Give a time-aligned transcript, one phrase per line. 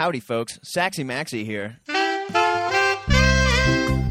[0.00, 0.58] Howdy, folks.
[0.62, 1.76] Saxy Maxie here.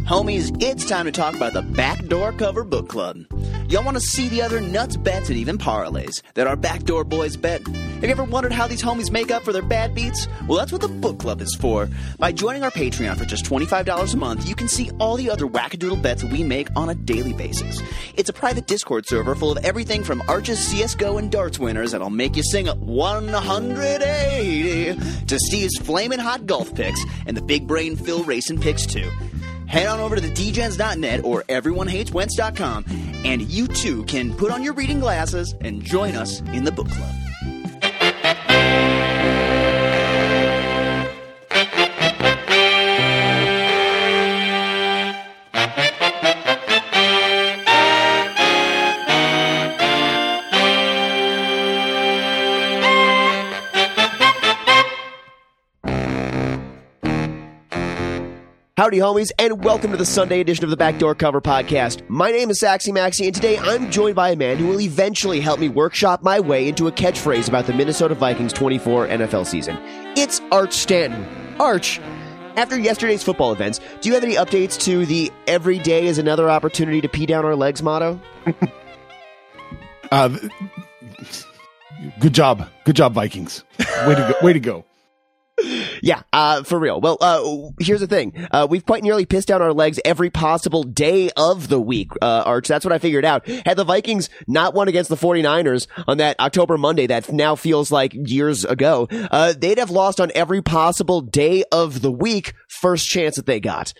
[0.05, 3.25] Homies, it's time to talk about the Backdoor Cover Book Club.
[3.69, 7.37] Y'all want to see the other nuts bets and even parlays that our Backdoor boys
[7.37, 7.61] bet?
[7.67, 10.27] Have you ever wondered how these homies make up for their bad beats?
[10.47, 11.87] Well, that's what the book club is for.
[12.17, 15.45] By joining our Patreon for just $25 a month, you can see all the other
[15.45, 17.79] wackadoodle bets we make on a daily basis.
[18.15, 22.09] It's a private Discord server full of everything from Arches, CSGO, and darts winners that'll
[22.09, 28.23] make you sing 180 to Steve's flaming hot golf picks and the big brain Phil
[28.23, 29.11] racing picks too.
[29.69, 32.85] Head on over to the dgens.net or everyonehateswentz.com
[33.23, 36.89] and you too can put on your reading glasses and join us in the book
[36.89, 37.28] club.
[58.79, 62.01] Howdy, homies, and welcome to the Sunday edition of the Backdoor Cover Podcast.
[62.09, 65.41] My name is Saxy Maxie, and today I'm joined by a man who will eventually
[65.41, 69.77] help me workshop my way into a catchphrase about the Minnesota Vikings 24 NFL season.
[70.15, 71.27] It's Arch Stanton.
[71.59, 71.99] Arch,
[72.55, 76.49] after yesterday's football events, do you have any updates to the every day is another
[76.49, 78.17] opportunity to pee down our legs motto?
[80.11, 80.37] Uh,
[82.21, 83.65] good job, good job, Vikings.
[84.07, 84.45] Way to go!
[84.45, 84.85] Way to go!
[86.01, 87.01] Yeah, uh, for real.
[87.01, 88.47] Well, uh, here's the thing.
[88.51, 92.43] Uh, we've quite nearly pissed down our legs every possible day of the week, uh,
[92.45, 92.67] Arch.
[92.67, 93.47] That's what I figured out.
[93.47, 97.91] Had the Vikings not won against the 49ers on that October Monday that now feels
[97.91, 103.07] like years ago, uh, they'd have lost on every possible day of the week first
[103.07, 103.93] chance that they got.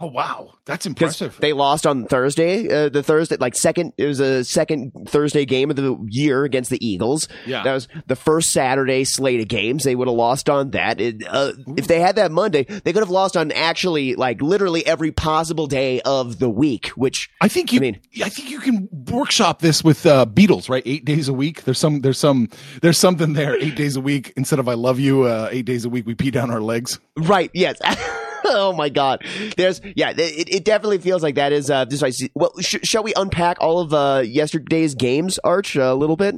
[0.00, 1.36] Oh wow, that's impressive.
[1.38, 5.70] They lost on Thursday, uh, the Thursday, like second, it was a second Thursday game
[5.70, 7.28] of the year against the Eagles.
[7.46, 7.62] Yeah.
[7.62, 9.84] That was the first Saturday slate of games.
[9.84, 11.00] They would have lost on that.
[11.00, 14.84] It, uh, if they had that Monday, they could have lost on actually, like, literally
[14.84, 17.80] every possible day of the week, which, I think you.
[17.80, 20.82] I I, think you can workshop this with uh, Beatles, right?
[20.84, 21.62] Eight days a week.
[21.62, 22.00] There's some.
[22.00, 22.48] There's some.
[22.80, 23.54] There's something there.
[23.56, 26.14] Eight days a week instead of "I love you." Uh, eight days a week, we
[26.14, 26.98] pee down our legs.
[27.16, 27.78] right, yes.
[28.56, 29.24] oh my God.
[29.56, 33.12] There's, yeah, it, it definitely feels like that is, uh, like, well, sh- shall we
[33.14, 36.34] unpack all of, uh, yesterday's games, Arch, a little bit?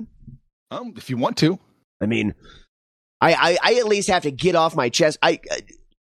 [0.71, 1.59] Um, if you want to.
[2.01, 2.35] I mean,
[3.21, 5.19] I, I, I at least have to get off my chest.
[5.23, 5.57] I, uh,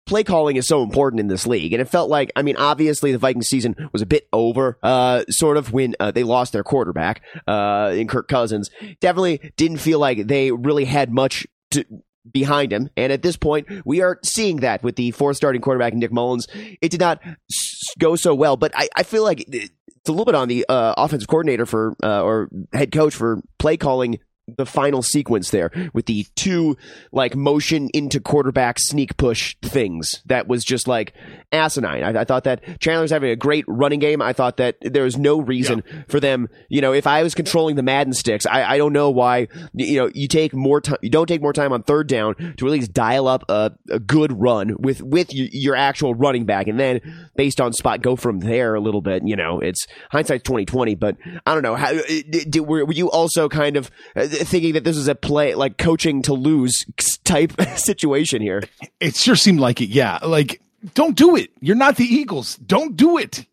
[0.06, 1.74] play calling is so important in this league.
[1.74, 5.26] And it felt like, I mean, obviously the Vikings season was a bit over, uh,
[5.30, 8.70] sort of when, uh, they lost their quarterback, uh, in Kirk Cousins.
[9.02, 11.84] Definitely didn't feel like they really had much to,
[12.32, 12.90] behind him.
[12.98, 16.48] And at this point, we are seeing that with the fourth starting quarterback, Nick Mullens.
[16.82, 17.22] It did not
[18.00, 19.72] go so well, but I, I feel like it's
[20.08, 23.78] a little bit on the, uh, offensive coordinator for, uh, or head coach for play
[23.78, 26.78] calling the final sequence there with the two
[27.12, 31.14] like motion into quarterback sneak push things that was just like
[31.52, 32.04] asinine.
[32.04, 34.22] I, I thought that Chandler's having a great running game.
[34.22, 36.48] I thought that there was no reason for them.
[36.70, 39.48] You know, if I was controlling the Madden sticks, I, I don't know why.
[39.74, 40.98] You know, you take more time.
[41.02, 44.00] You don't take more time on third down to at least dial up a, a
[44.00, 48.16] good run with with your, your actual running back, and then based on spot go
[48.16, 49.24] from there a little bit.
[49.26, 51.76] You know, it's hindsight's twenty twenty, but I don't know.
[51.76, 55.16] How did, did, were, were you also kind of uh, thinking that this was a
[55.16, 56.86] play like coaching to lose
[57.24, 58.64] type situation here?
[59.00, 59.90] It sure seemed like it.
[59.90, 60.20] Yeah.
[60.24, 60.62] Like,
[60.94, 61.50] don't do it.
[61.60, 62.56] You're not the Eagles.
[62.58, 63.46] Don't do it.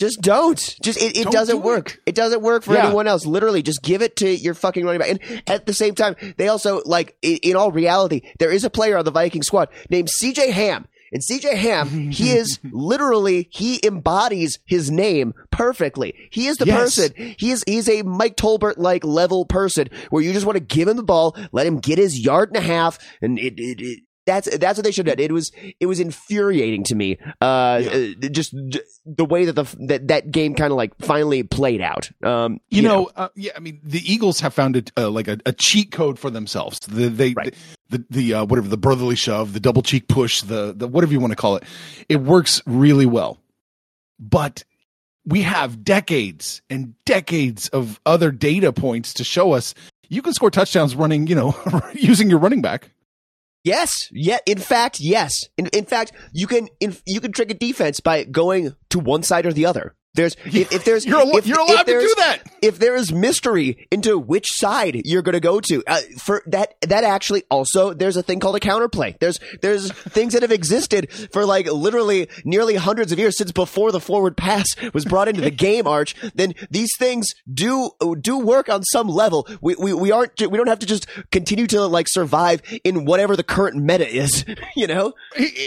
[0.00, 0.58] Just don't.
[0.82, 2.00] Just it, it Don't doesn't do work.
[2.06, 2.16] It.
[2.16, 2.86] doesn't work for Yeah.
[2.86, 3.24] anyone else.
[3.24, 5.10] Literally, just give it to your fucking running back.
[5.10, 8.70] And at the same time, they also like in, in all reality, there is a
[8.70, 10.88] player on the Viking squad named CJ Ham.
[11.12, 16.14] And CJ Ham, he is literally he embodies his name perfectly.
[16.30, 16.80] He is the Yes.
[16.96, 17.34] person.
[17.38, 20.88] He is he's a Mike Tolbert like level person where you just want to give
[20.88, 23.98] him the ball, let him get his yard and a half, and it, it, it
[24.26, 25.24] that's that's what they should have done.
[25.24, 25.50] It was
[25.80, 27.18] it was infuriating to me.
[27.40, 31.42] Uh, uh, just d- the way that the that that game kind of like finally
[31.42, 32.10] played out.
[32.22, 35.38] Um, you, know, uh, yeah, I mean, the Eagles have found a, uh, like a,
[35.44, 36.78] a cheat code for themselves.
[36.80, 37.54] The, they, Right.
[37.90, 41.20] the, the, uh, whatever, the brotherly shove, the double cheek push, the, the, whatever you
[41.20, 41.64] want to call it.
[42.08, 43.38] It works really well.
[44.20, 44.64] But
[45.26, 49.74] we have decades and decades of other data points to show us
[50.08, 51.56] you can score touchdowns running, you know,
[51.94, 52.90] using your running back.
[53.64, 54.38] Yes, yeah.
[54.44, 55.44] In fact, yes.
[55.56, 59.22] In, in fact, you can in, you can trick a defense by going to one
[59.22, 59.94] side or the other.
[60.14, 62.42] There's if, if there's You're, al- if, you're allowed to do that.
[62.60, 66.74] if there is mystery into which side you're going to go to uh, for that
[66.82, 71.10] that actually also there's a thing called a counterplay there's there's things that have existed
[71.32, 75.40] for like literally nearly hundreds of years since before the forward pass was brought into
[75.40, 80.10] the game arch then these things do do work on some level we, we we
[80.12, 84.08] aren't we don't have to just continue to like survive in whatever the current meta
[84.08, 84.44] is
[84.76, 85.12] you know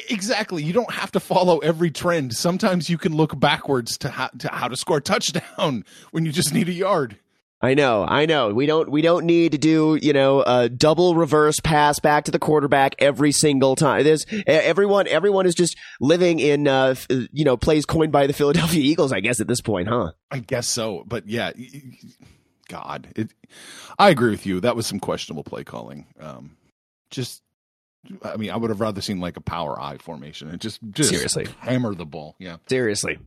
[0.09, 0.63] Exactly.
[0.63, 2.35] You don't have to follow every trend.
[2.35, 6.31] Sometimes you can look backwards to how to, how to score a touchdown when you
[6.31, 7.17] just need a yard.
[7.61, 8.53] I know, I know.
[8.53, 12.31] We don't we don't need to do, you know, a double reverse pass back to
[12.31, 14.03] the quarterback every single time.
[14.03, 18.81] There's everyone everyone is just living in uh you know, plays coined by the Philadelphia
[18.83, 20.11] Eagles, I guess at this point, huh?
[20.29, 21.53] I guess so, but yeah,
[22.67, 23.31] God, it.
[23.97, 24.59] I agree with you.
[24.59, 26.07] That was some questionable play calling.
[26.19, 26.57] Um,
[27.09, 27.41] just,
[28.23, 31.09] I mean, I would have rather seen like a power I formation and just just
[31.09, 31.47] Seriously.
[31.59, 32.35] hammer the ball.
[32.37, 33.17] Yeah, Seriously.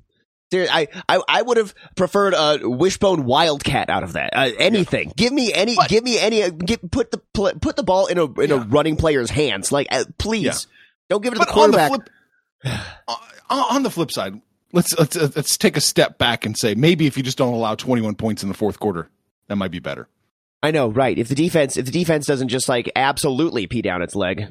[0.52, 4.30] I, I, I would have preferred a wishbone wildcat out of that.
[4.34, 5.12] Uh, anything.
[5.16, 5.76] Give me any.
[5.88, 6.42] Give me any.
[6.42, 9.70] Uh, get, put the put the ball in a in a running player's hands.
[9.70, 10.54] Like, uh, please Yeah.
[11.10, 12.10] don't give it to but the on the quarterback.
[12.64, 12.80] flip,
[13.50, 14.40] on on the flip side,
[14.72, 17.52] let's let's uh, let's take a step back and say maybe if you just don't
[17.54, 19.10] allow 21 points in the fourth quarter,
[19.48, 20.08] that might be better.
[20.62, 21.16] I know, right?
[21.16, 24.46] If the defense, if the defense doesn't just like absolutely pee down its leg, Yeah.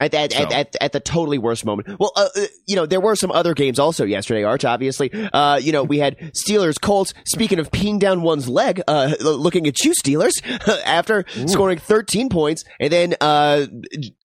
[0.00, 1.98] At at, at, So- at, at the totally worst moment.
[1.98, 4.64] Well, uh, uh, you know, there were some other games also yesterday, Arch.
[4.64, 6.16] Obviously, uh, you know, we had
[6.46, 7.12] Steelers Colts.
[7.26, 10.32] Speaking of peeing down one's leg, uh, looking at you, Steelers,
[10.84, 13.66] after scoring 13 points and then uh,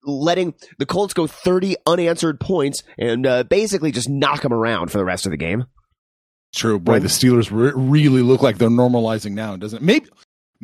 [0.04, 4.98] letting the Colts go 30 unanswered points and uh, basically just knock them around for
[4.98, 5.64] the rest of the game.
[6.54, 7.02] True, boy, Right.
[7.02, 9.82] the Steelers re- really look like they're normalizing now, doesn't it?
[9.82, 10.06] Maybe,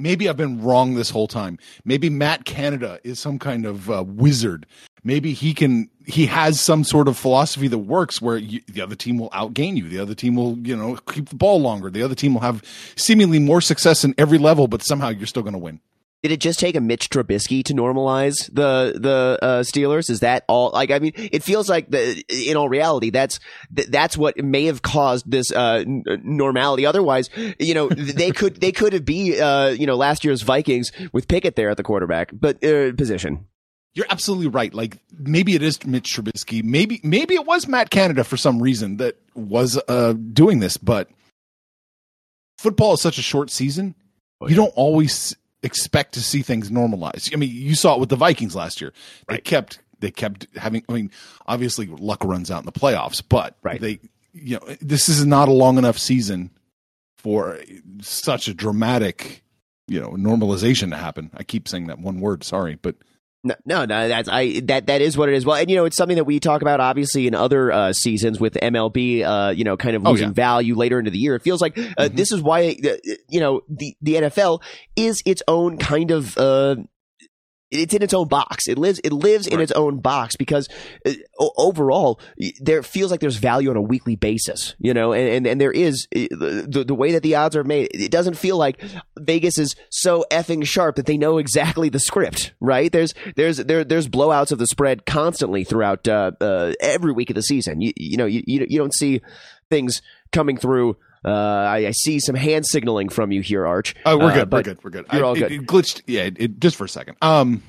[0.00, 1.58] maybe I've been wrong this whole time.
[1.85, 4.67] Maybe Matt Canada is some kind of uh, wizard.
[5.02, 5.88] Maybe he can.
[6.06, 9.76] He has some sort of philosophy that works, where you, the other team will outgain
[9.76, 9.88] you.
[9.88, 11.91] The other team will, you know, keep the ball longer.
[11.91, 12.62] The other team will have
[12.97, 15.81] seemingly more success in every level, but somehow you're still going to win.
[16.22, 20.11] Did it just take a Mitch Trubisky to normalize the the uh, Steelers?
[20.11, 20.70] Is that all?
[20.70, 23.40] Like, I mean, it feels like the in all reality, that's
[23.75, 26.84] th- that's what may have caused this uh, n- normality.
[26.84, 31.26] Otherwise, you know, they could they could be uh, you know last year's Vikings with
[31.26, 33.46] Pickett there at the quarterback, but uh, position.
[33.94, 34.73] You're absolutely right.
[34.75, 36.62] Like maybe it is Mitch Trubisky.
[36.62, 40.76] Maybe maybe it was Matt Canada for some reason that was uh, doing this.
[40.76, 41.08] But
[42.58, 43.94] football is such a short season.
[44.46, 47.30] You don't always expect to see things normalize.
[47.32, 48.92] I mean, you saw it with the Vikings last year.
[49.28, 50.82] They kept they kept having.
[50.88, 51.10] I mean,
[51.46, 53.80] obviously luck runs out in the playoffs, but Right.
[53.80, 54.00] they
[54.32, 56.50] you know this is not a long enough season
[57.18, 57.58] for
[58.00, 59.42] such a dramatic
[59.88, 61.30] you know normalization to happen.
[61.34, 62.44] I keep saying that one word.
[62.44, 62.96] Sorry, but.
[63.42, 65.46] No, no, no, that's I that that is what it is.
[65.46, 68.38] Well, and you know, it's something that we talk about obviously in other uh, seasons
[68.38, 70.32] with MLB, uh, you know, kind of Oh, losing yeah.
[70.34, 71.34] value later into the year.
[71.37, 72.16] It feels like uh, Mhm.
[72.16, 72.96] this is why uh,
[73.31, 74.60] you know the the NFL
[74.94, 76.37] is its own kind of.
[77.70, 78.67] It's in its own box.
[78.69, 79.00] It lives.
[79.05, 80.69] It lives in its own box because
[81.06, 82.20] uh, overall,
[82.61, 84.75] there feels like there's value on a weekly basis.
[84.78, 87.64] You know, and and, and there is uh, the the way that the odds are
[87.64, 87.90] made.
[87.94, 88.82] It doesn't feel like
[89.19, 92.52] Vegas is so effing sharp that they know exactly the script.
[92.61, 92.90] Right?
[92.90, 97.37] There's there's there there's blowouts of the spread constantly throughout uh, uh, every week of
[97.37, 97.81] the season.
[97.81, 99.23] You you know you, you don't see
[99.70, 100.02] things
[100.32, 100.96] coming through.
[101.25, 103.94] Uh, I, I see some hand signaling from you here, Arch.
[104.06, 104.52] Oh, we're Uh, good.
[104.52, 104.78] We're good.
[104.84, 105.06] We're good.
[105.12, 105.52] you're I- all good.
[105.52, 106.02] It, glitched.
[106.06, 107.17] Yeah, it, it- just for a second.
[107.22, 107.62] Um.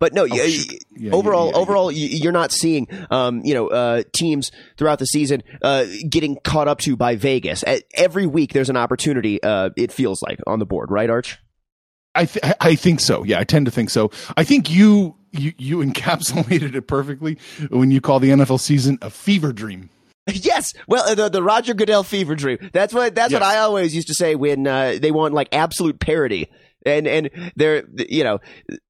[0.00, 4.02] But no, oh, Yeah, overall, yeah, yeah, overall, you're not seeing, um, you know, uh,
[4.12, 7.62] teams throughout the season uh, getting caught up to by Vegas.
[7.94, 9.40] Every week, there's an opportunity.
[9.40, 11.38] Uh, it feels like on the board, right, Arch?
[12.16, 13.22] I th- I- I think so.
[13.22, 14.10] Yeah, I tend to think so.
[14.36, 17.38] I think you you you encapsulated it perfectly
[17.70, 19.90] when you call the NFL season a fever dream.
[20.34, 20.74] Yes.
[20.86, 22.58] Well, uh, the, the Roger Goodell fever dream.
[22.72, 25.98] That's what that's what I always used to say when uh, they want like absolute
[26.00, 26.50] parity.
[26.86, 28.38] And and they're you know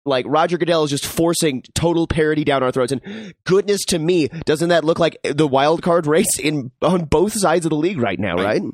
[0.05, 2.93] like Roger Goodell is just forcing total parity down our throats.
[2.93, 7.33] And goodness to me, doesn't that look like the wild card race in on both
[7.33, 8.35] sides of the league right now?
[8.37, 8.61] Right.
[8.61, 8.73] Right.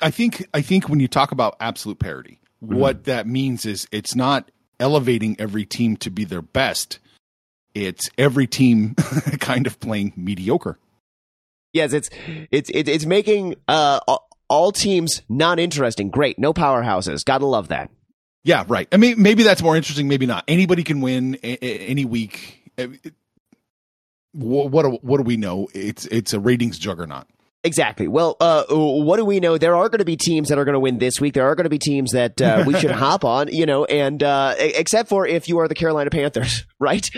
[0.00, 2.76] I think I think when you talk about absolute parity, Mm-hmm.
[2.76, 7.00] what that means is it's not elevating every team to be their best.
[7.74, 8.94] It's every team
[9.40, 10.78] kind of playing mediocre.
[11.72, 12.10] Yes, it's
[12.50, 14.28] it's it's, making uh all,
[14.72, 16.10] teams non interesting.
[16.10, 17.24] Great, no powerhouses.
[17.24, 17.90] Gotta love that.
[18.44, 18.88] Yeah, right.
[18.92, 20.08] I mean, maybe that's more interesting.
[20.08, 20.44] Maybe not.
[20.48, 22.70] Anybody can win a- a- any week.
[22.78, 23.14] Uh, it-
[24.32, 24.70] What
[25.04, 25.68] what do we know?
[25.74, 27.26] It's it's a ratings juggernaut.
[27.64, 28.08] Exactly.
[28.08, 29.56] Well, uh, what do we know?
[29.56, 31.34] There are going to be teams that are going to win this week.
[31.34, 34.20] There are going to be teams that uh, we should hop on, you know, and
[34.20, 37.08] uh, except for if you are the Carolina Panthers, right?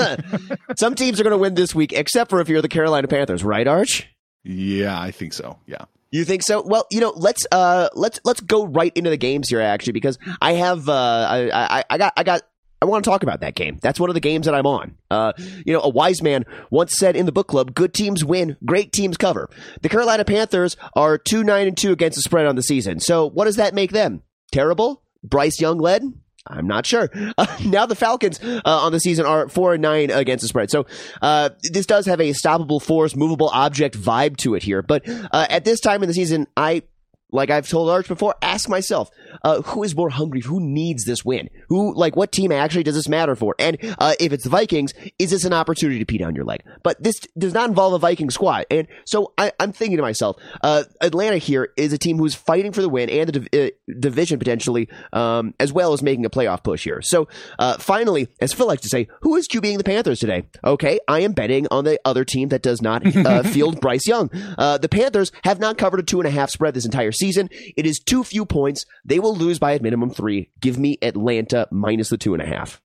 [0.76, 3.44] Some teams are going to win this week, except for if you're the Carolina Panthers,
[3.44, 4.08] right, Arch?
[4.42, 5.58] Yeah, I think so.
[5.66, 5.84] Yeah.
[6.10, 6.62] You think so?
[6.62, 10.18] Well, you know, let's uh let's let's go right into the games here actually because
[10.40, 12.42] I have uh I I, I got I got
[12.80, 13.78] I want to talk about that game.
[13.82, 14.96] That's one of the games that I'm on.
[15.10, 15.32] Uh,
[15.66, 18.92] you know, a wise man once said in the book club, "Good teams win, great
[18.92, 19.50] teams cover."
[19.82, 23.00] The Carolina Panthers are two nine and two against the spread on the season.
[23.00, 24.22] So, what does that make them?
[24.52, 25.02] Terrible?
[25.24, 26.02] Bryce Young led?
[26.46, 27.10] I'm not sure.
[27.36, 30.70] Uh, now the Falcons uh, on the season are four and nine against the spread.
[30.70, 30.86] So
[31.20, 34.82] uh, this does have a stoppable force, movable object vibe to it here.
[34.82, 36.82] But uh, at this time in the season, I
[37.30, 39.10] like I've told Arch before, ask myself,
[39.44, 40.40] uh, who is more hungry?
[40.40, 41.50] Who needs this win?
[41.68, 43.54] Who, like, what team actually does this matter for?
[43.58, 46.62] And uh, if it's the Vikings, is this an opportunity to pee down your leg?
[46.82, 48.66] But this does not involve a Viking squad.
[48.70, 52.72] And so I, am thinking to myself, uh, Atlanta here is a team who's fighting
[52.72, 56.30] for the win and the div- uh, division potentially, um, as well as making a
[56.30, 57.02] playoff push here.
[57.02, 60.48] So uh, finally, as Phil likes to say, who is QBing the Panthers today?
[60.64, 64.28] Okay, I am betting on the other team that does not uh, field Bryce Young.
[64.28, 67.50] the Panthers have not covered a two and a half spread this entire season.
[67.76, 68.86] It is too few points.
[69.04, 70.50] They will lose by a minimum three.
[70.60, 72.80] Give me Atlanta minus the two and a half.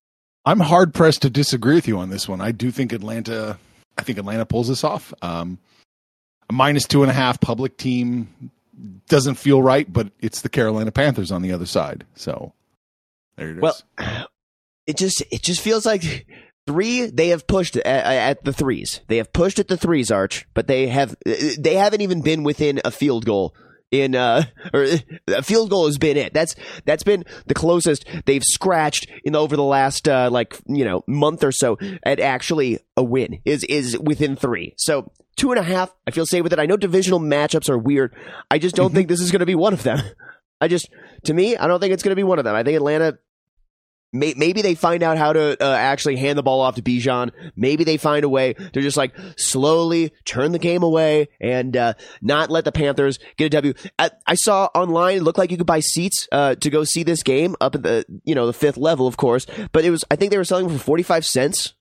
[0.46, 2.42] I'm hard pressed to disagree with you on this one.
[2.42, 3.58] I do think Atlanta.
[3.98, 5.14] I think Atlanta pulls this off.
[5.22, 5.60] Um,
[6.50, 8.52] a minus two and a half public team
[9.08, 12.06] doesn't feel right, but it's the Carolina Panthers on the other side.
[12.16, 12.54] So
[13.38, 13.62] there it is.
[13.62, 13.78] Well,
[14.88, 16.28] it just it just feels like
[16.68, 19.02] three they have pushed at, at, the threes.
[19.08, 22.82] They have pushed at the threes, Arch, but they have they haven't even been within
[22.84, 23.56] a field goal
[23.94, 24.88] in uh or
[25.28, 26.34] a field goal has been it.
[26.34, 31.04] That's that's been the closest they've scratched in over the last uh, like you know
[31.08, 34.74] month or so at actually a win is is within three.
[34.78, 36.60] So two and a half, I feel safe with it.
[36.60, 38.16] I know divisional matchups are weird.
[38.50, 38.96] I just don't mm-hmm.
[38.96, 40.00] think this is going to be one of them.
[40.62, 40.90] I just
[41.26, 42.56] to me, I don't think it's going to be one of them.
[42.56, 43.20] I think Atlanta
[44.14, 47.32] Maybe they find out how to uh, actually hand the ball off to Bijan.
[47.56, 51.94] Maybe they find a way to just like slowly turn the game away and uh,
[52.22, 53.74] not let the Panthers get a W.
[53.98, 57.02] I, I saw online it looked like you could buy seats uh, to go see
[57.02, 59.48] this game up at the you know the fifth level, of course.
[59.72, 61.74] But it was I think they were selling for forty five cents.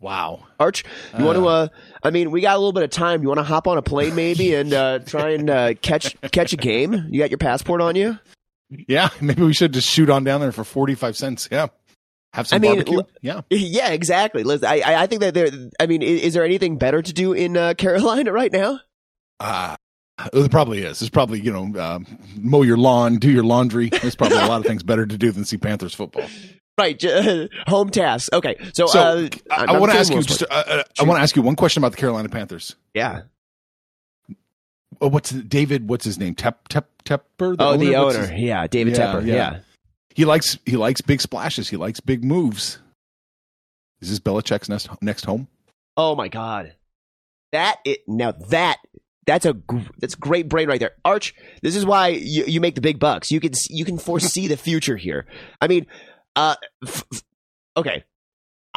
[0.00, 0.84] Wow, Arch,
[1.18, 1.48] you want to?
[1.48, 1.50] Uh.
[1.50, 1.68] uh,
[2.04, 3.22] I mean, we got a little bit of time.
[3.22, 6.52] You want to hop on a plane maybe and uh, try and uh, catch catch
[6.52, 7.06] a game?
[7.10, 8.16] You got your passport on you?
[8.70, 11.48] Yeah, maybe we should just shoot on down there for 45 cents.
[11.50, 11.68] Yeah.
[12.34, 13.02] Have some I mean, barbecue.
[13.22, 13.40] yeah.
[13.50, 14.44] Yeah, exactly.
[14.44, 15.48] Listen, I, I think that there,
[15.80, 18.80] I mean, is, is there anything better to do in uh, Carolina right now?
[19.40, 19.76] Uh,
[20.32, 20.98] there probably is.
[21.00, 22.00] There's probably, you know, uh,
[22.36, 23.88] mow your lawn, do your laundry.
[23.88, 26.24] There's probably a lot of things better to do than see Panthers football.
[26.76, 27.02] Right,
[27.66, 28.30] home tasks.
[28.32, 30.22] Okay, so, so uh, I, I want to ask you.
[30.22, 32.76] Just, uh, uh, I want to ask you one question about the Carolina Panthers.
[32.94, 33.22] Yeah.
[35.00, 35.88] Oh, what's David?
[35.88, 36.34] What's his name?
[36.34, 37.56] Tep Tep Tepper.
[37.56, 37.84] The oh, owner?
[37.84, 38.26] the owner.
[38.26, 39.26] His, yeah, David yeah, Tepper.
[39.26, 39.34] Yeah.
[39.34, 39.60] yeah.
[40.14, 41.68] he likes he likes big splashes.
[41.68, 42.78] He likes big moves.
[44.00, 45.48] Is this Belichick's next next home?
[45.96, 46.74] Oh my god,
[47.52, 48.78] that it now that
[49.26, 49.56] that's a
[49.98, 51.34] that's great brain right there, Arch.
[51.62, 53.30] This is why you, you make the big bucks.
[53.30, 55.26] You can you can foresee the future here.
[55.60, 55.86] I mean,
[56.34, 57.22] uh, f- f-
[57.76, 58.04] okay.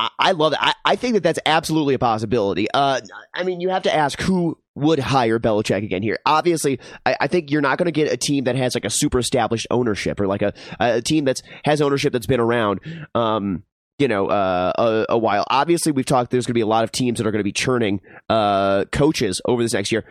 [0.01, 0.59] I, I love it.
[0.61, 2.67] I, I think that that's absolutely a possibility.
[2.73, 3.01] Uh,
[3.33, 6.17] I mean, you have to ask who would hire Belichick again here.
[6.25, 8.89] Obviously, I, I think you're not going to get a team that has like a
[8.89, 12.79] super established ownership or like a, a team that's has ownership that's been around.
[13.13, 13.63] Um,
[13.99, 15.45] you know, uh, a, a, while.
[15.47, 16.31] Obviously, we've talked.
[16.31, 18.85] There's going to be a lot of teams that are going to be churning uh,
[18.85, 20.05] coaches over this next year.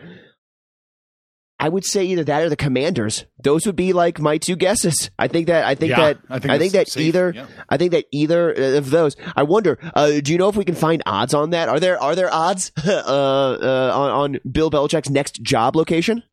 [1.61, 3.25] I would say either that or the Commanders.
[3.43, 5.11] Those would be like my two guesses.
[5.19, 7.03] I think that I think yeah, that I think, I think that safe.
[7.03, 7.45] either yeah.
[7.69, 9.15] I think that either of those.
[9.35, 9.77] I wonder.
[9.93, 11.69] Uh, do you know if we can find odds on that?
[11.69, 16.23] Are there are there odds uh, uh, on, on Bill Belichick's next job location?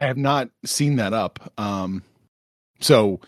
[0.00, 1.52] I have not seen that up.
[1.56, 2.02] Um,
[2.80, 3.20] so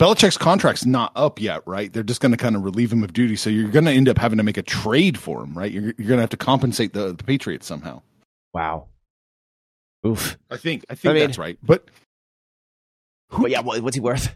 [0.00, 1.92] Belichick's contract's not up yet, right?
[1.92, 3.36] They're just going to kind of relieve him of duty.
[3.36, 5.70] So you're going to end up having to make a trade for him, right?
[5.70, 8.02] You're, you're going to have to compensate the, the Patriots somehow.
[8.52, 8.88] Wow.
[10.06, 10.38] Oof.
[10.50, 11.58] I think I think I mean, that's right.
[11.62, 11.88] But
[13.30, 14.34] who, but yeah, what's he worth?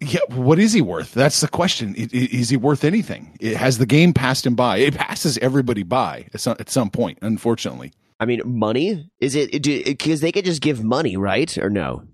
[0.00, 1.14] Yeah, what is he worth?
[1.14, 1.94] That's the question.
[1.96, 3.36] Is he worth anything?
[3.40, 4.78] It, has the game passed him by?
[4.78, 7.92] It passes everybody by at some, at some point, unfortunately.
[8.20, 11.56] I mean, money is it because they could just give money, right?
[11.58, 12.04] Or no?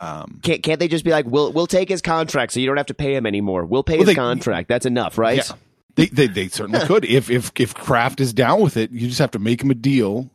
[0.00, 2.76] Um, can't can't they just be like, we'll we'll take his contract, so you don't
[2.76, 3.64] have to pay him anymore.
[3.64, 4.68] We'll pay well, his they, contract.
[4.68, 5.38] That's enough, right?
[5.38, 5.56] Yeah,
[5.96, 7.04] they they, they certainly could.
[7.04, 9.74] If if if Kraft is down with it, you just have to make him a
[9.74, 10.30] deal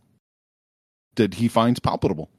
[1.16, 2.30] that he finds palpable.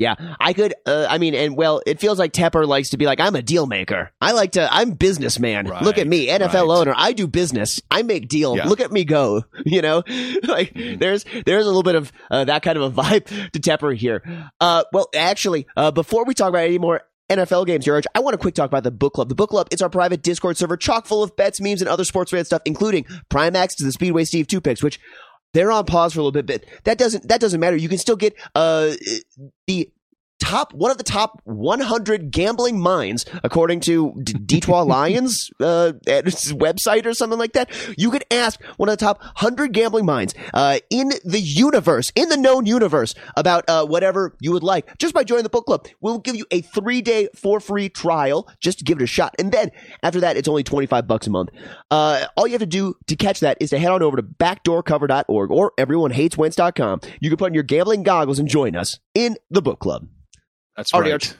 [0.00, 0.72] Yeah, I could.
[0.86, 3.42] Uh, I mean, and well, it feels like Tepper likes to be like, I'm a
[3.42, 4.10] deal maker.
[4.18, 4.66] I like to.
[4.72, 5.66] I'm businessman.
[5.68, 6.78] Right, Look at me, NFL right.
[6.78, 6.94] owner.
[6.96, 7.82] I do business.
[7.90, 8.56] I make deal.
[8.56, 8.66] Yeah.
[8.66, 9.44] Look at me go.
[9.66, 9.96] You know,
[10.42, 10.98] like mm-hmm.
[10.98, 14.50] there's there's a little bit of uh, that kind of a vibe to Tepper here.
[14.58, 18.34] Uh, well, actually, uh, before we talk about any more NFL games, George, I want
[18.34, 19.28] to quick talk about the book club.
[19.28, 22.04] The book club is our private Discord server chock full of bets, memes, and other
[22.04, 24.98] sports related stuff, including Primax to the Speedway Steve two picks, which
[25.52, 27.76] they're on pause for a little bit, but that doesn't that doesn't matter.
[27.76, 28.92] You can still get uh
[29.66, 29.90] the
[30.40, 37.14] top one of the top 100 gambling minds according to Detroit Lions uh, website or
[37.14, 37.70] something like that.
[37.96, 42.28] You could ask one of the top 100 gambling minds uh, in the universe, in
[42.28, 45.86] the known universe, about uh, whatever you would like just by joining the book club.
[46.00, 49.34] We'll give you a three day for free trial just to give it a shot,
[49.38, 49.70] and then
[50.02, 51.50] after that, it's only 25 bucks a month.
[51.90, 54.22] Uh, all you have to do to catch that is to head on over to
[54.22, 57.00] backdoorcover.org or everyonehateswentz.com.
[57.20, 60.08] You can put on your gambling goggles and join us in the book club.
[60.80, 61.12] That's right.
[61.12, 61.34] Arch.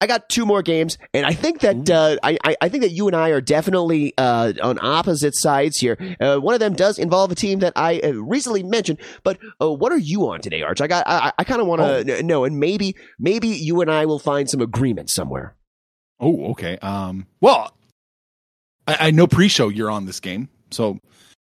[0.00, 3.06] I got two more games, and I think that uh, I, I think that you
[3.06, 5.96] and I are definitely uh, on opposite sides here.
[6.18, 9.70] Uh, one of them does involve a team that I uh, recently mentioned, but uh,
[9.70, 10.80] what are you on today, Arch?
[10.80, 14.06] I got I, I kind of want to know, and maybe maybe you and I
[14.06, 15.54] will find some agreement somewhere.
[16.18, 16.78] Oh, okay.
[16.78, 17.72] Um, well,
[18.88, 20.98] I, I know pre-show you're on this game, so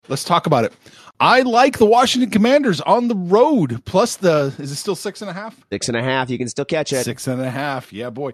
[0.08, 0.74] let's talk about it.
[1.20, 3.84] I like the Washington Commanders on the road.
[3.84, 5.56] Plus the is it still six and a half?
[5.70, 7.04] Six and a half, you can still catch it.
[7.04, 7.92] Six and a half.
[7.92, 8.32] Yeah, boy,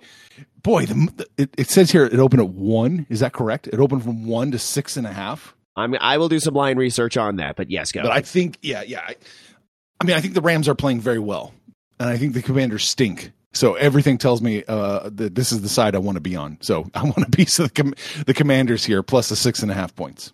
[0.63, 0.87] boy.
[0.87, 3.07] The, it, it says here it opened at one.
[3.11, 3.67] Is that correct?
[3.69, 5.55] It opened from one to six and a half.
[5.77, 8.03] I mean, I will do some line research on that, but yes, go.
[8.03, 9.01] But I think, yeah, yeah.
[9.07, 9.17] I,
[10.01, 11.55] I mean, I think the Rams are playing very well,
[11.99, 13.33] and I think the Commanders stink.
[13.53, 16.59] So everything tells me uh, that this is the side I want to be on.
[16.61, 17.95] So I want a piece of the, com-
[18.27, 20.33] the Commanders here, plus the six and a half points.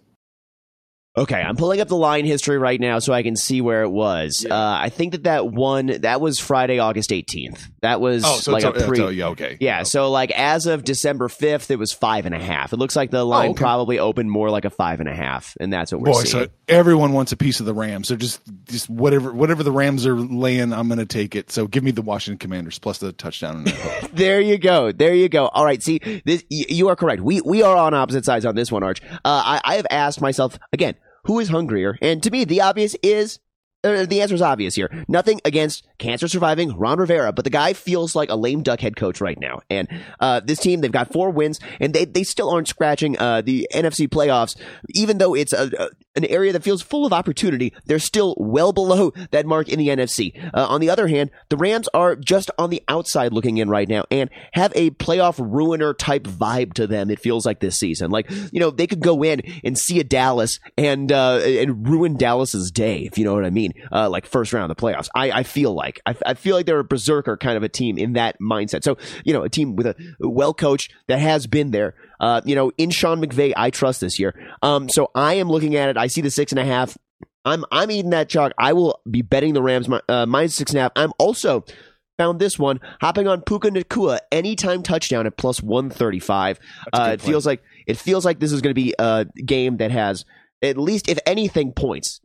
[1.18, 3.88] Okay, I'm pulling up the line history right now so I can see where it
[3.90, 4.44] was.
[4.46, 4.54] Yeah.
[4.54, 7.58] Uh, I think that that one that was Friday, August 18th.
[7.80, 8.98] That was Oh, so like it's, a pre.
[8.98, 12.38] it's- yeah, okay, Yeah, so like as of December 5th, it was five and a
[12.38, 12.74] half.
[12.74, 13.58] It looks like the line Oh, okay.
[13.60, 16.22] probably opened more like a five and a half, and that's what we're boy.
[16.24, 16.44] seeing.
[16.44, 18.08] So everyone wants a piece of the Rams.
[18.08, 21.50] So just, just whatever, whatever the Rams are laying, I'm going to take it.
[21.50, 23.56] So give me the Washington Commanders plus the touchdown.
[23.56, 23.66] And
[24.12, 24.92] there you go.
[24.92, 25.46] There you go.
[25.48, 25.82] All right.
[25.82, 27.22] See, this, y- you are correct.
[27.22, 29.00] We we are on opposite sides on this one, Arch.
[29.02, 30.94] Uh, I, I have asked myself again,
[31.26, 31.98] who is hungrier?
[32.00, 33.38] And to me, the obvious is.
[33.84, 34.90] Uh, the answer is obvious here.
[35.06, 38.96] Nothing against cancer surviving Ron Rivera, but the guy feels like a lame duck head
[38.96, 39.60] coach right now.
[39.70, 39.86] And
[40.18, 43.68] uh, this team, they've got four wins, and they, they still aren't scratching uh, the
[43.72, 44.56] NFC playoffs,
[44.88, 47.72] even though it's a, a, an area that feels full of opportunity.
[47.84, 50.32] They're still well below that mark in the NFC.
[50.54, 53.88] Uh, on the other hand, the Rams are just on the outside looking in right
[53.88, 57.10] now and have a playoff ruiner type vibe to them.
[57.10, 60.04] It feels like this season, like you know they could go in and see a
[60.04, 63.72] Dallas and uh, and ruin Dallas's day, if you know what I mean.
[63.92, 65.08] Uh, like first round of the playoffs.
[65.14, 67.98] I, I feel like I, I feel like they're a berserker kind of a team
[67.98, 68.84] in that mindset.
[68.84, 71.94] So you know, a team with a well coached that has been there.
[72.20, 74.34] Uh, you know, in Sean McVay, I trust this year.
[74.62, 75.96] Um, so I am looking at it.
[75.96, 76.96] I see the six and a half.
[77.44, 78.52] I'm I'm eating that chalk.
[78.58, 80.92] I will be betting the Rams uh, minus six and a half.
[80.96, 81.64] I'm also
[82.18, 86.58] found this one hopping on Puka Nacua anytime touchdown at plus one thirty five.
[86.92, 89.90] Uh, it feels like it feels like this is going to be a game that
[89.90, 90.24] has
[90.62, 92.20] at least, if anything, points.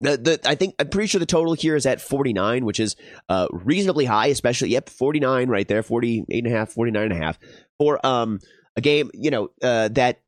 [0.00, 2.94] The, the, I think I'm pretty sure the total here is at 49, which is
[3.28, 7.16] uh, reasonably high, especially yep, 49 right there, 48 and a half, 49 and a
[7.16, 7.38] half
[7.78, 8.38] for um
[8.78, 10.20] a game, you know, uh, that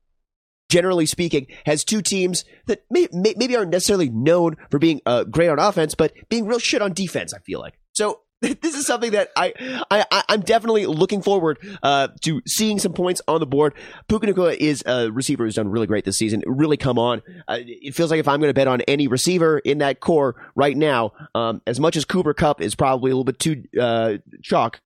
[0.69, 5.23] generally speaking has two teams that may, may, maybe aren't necessarily known for being uh,
[5.23, 7.33] great on offense, but being real shit on defense.
[7.33, 8.21] I feel like so.
[8.61, 9.53] This is something that I,
[9.91, 13.75] I, I'm definitely looking forward uh, to seeing some points on the board.
[14.07, 16.41] Puka Nacua is a receiver who's done really great this season.
[16.47, 17.21] Really come on.
[17.47, 20.43] Uh, it feels like if I'm going to bet on any receiver in that core
[20.55, 24.13] right now, um, as much as Cooper Kupp is probably a little bit too uh,
[24.41, 24.81] chalk,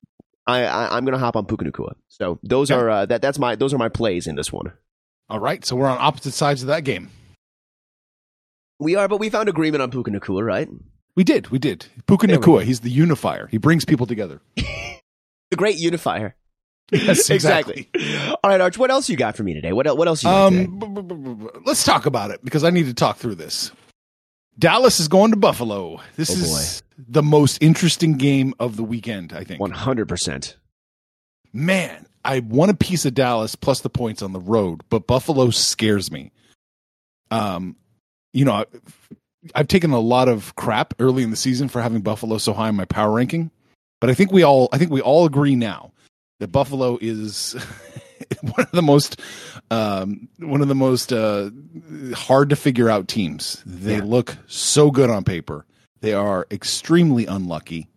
[0.48, 1.94] I, I, I'm going to hop on Puka Nacua.
[2.08, 2.80] So those Okay.
[2.80, 4.72] are uh, that that's my those are my plays in this one.
[5.30, 7.10] All right, so we're on opposite sides of that game.
[8.80, 10.70] We are, but we found agreement on Puka Nacua, right?
[11.16, 11.86] We did, we did.
[12.08, 13.48] Puka There Nacua, he's the unifier.
[13.48, 14.42] He brings people together.
[15.52, 16.36] The great unifier.
[16.92, 17.88] Yes, exactly.
[18.44, 18.80] All right, Arch.
[18.80, 19.74] What else you got for me today?
[19.74, 20.30] What what else you?
[20.30, 23.72] Um, b- b- b- let's talk about it because I need to talk through this.
[24.58, 26.00] Dallas is going to Buffalo.
[26.16, 29.60] This Oh, is the most interesting game of the weekend, I think.
[29.60, 30.58] One hundred percent.
[31.54, 35.50] Man, I want a piece of Dallas plus the points on the road, but Buffalo
[35.50, 36.32] scares me.
[37.32, 37.76] Um,
[38.34, 38.66] you know, I-
[39.54, 42.70] I've taken a lot of crap early in the season for having Buffalo so high
[42.70, 43.52] in my power ranking,
[44.02, 45.92] but I think we all I think we all agree now
[46.40, 47.54] that Buffalo is
[48.42, 49.20] one of the most
[49.72, 51.50] um, one of the most uh,
[52.14, 53.62] hard to figure out teams.
[53.66, 54.04] They Yeah.
[54.04, 55.66] look so good on paper.
[56.02, 57.88] They are extremely unlucky.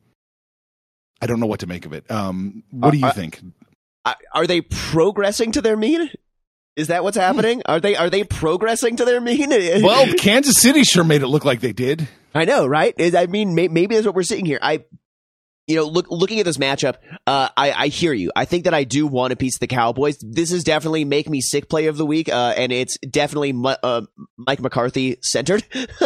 [1.21, 2.09] I don't know what to make of it.
[2.11, 3.41] Um, what Uh, do you uh, think?
[4.05, 6.11] Are, are they progressing to their mean?
[6.77, 7.61] Is that what's happening?
[7.67, 9.51] Are they are they progressing to their mean?
[9.83, 12.07] Well, Kansas City sure made it look like they did.
[12.35, 12.95] I know, right?
[13.17, 14.61] I mean, maybe that's what we're seeing here.
[14.63, 14.85] I
[15.69, 18.33] you know, look, looking at this matchup, uh, I, I hear you.
[18.35, 20.17] I think that I do want a piece of the Cowboys.
[20.19, 23.53] This is definitely make me sick play of the week, uh, and it's definitely
[23.83, 24.03] uh,
[24.39, 25.63] Mike McCarthy centered.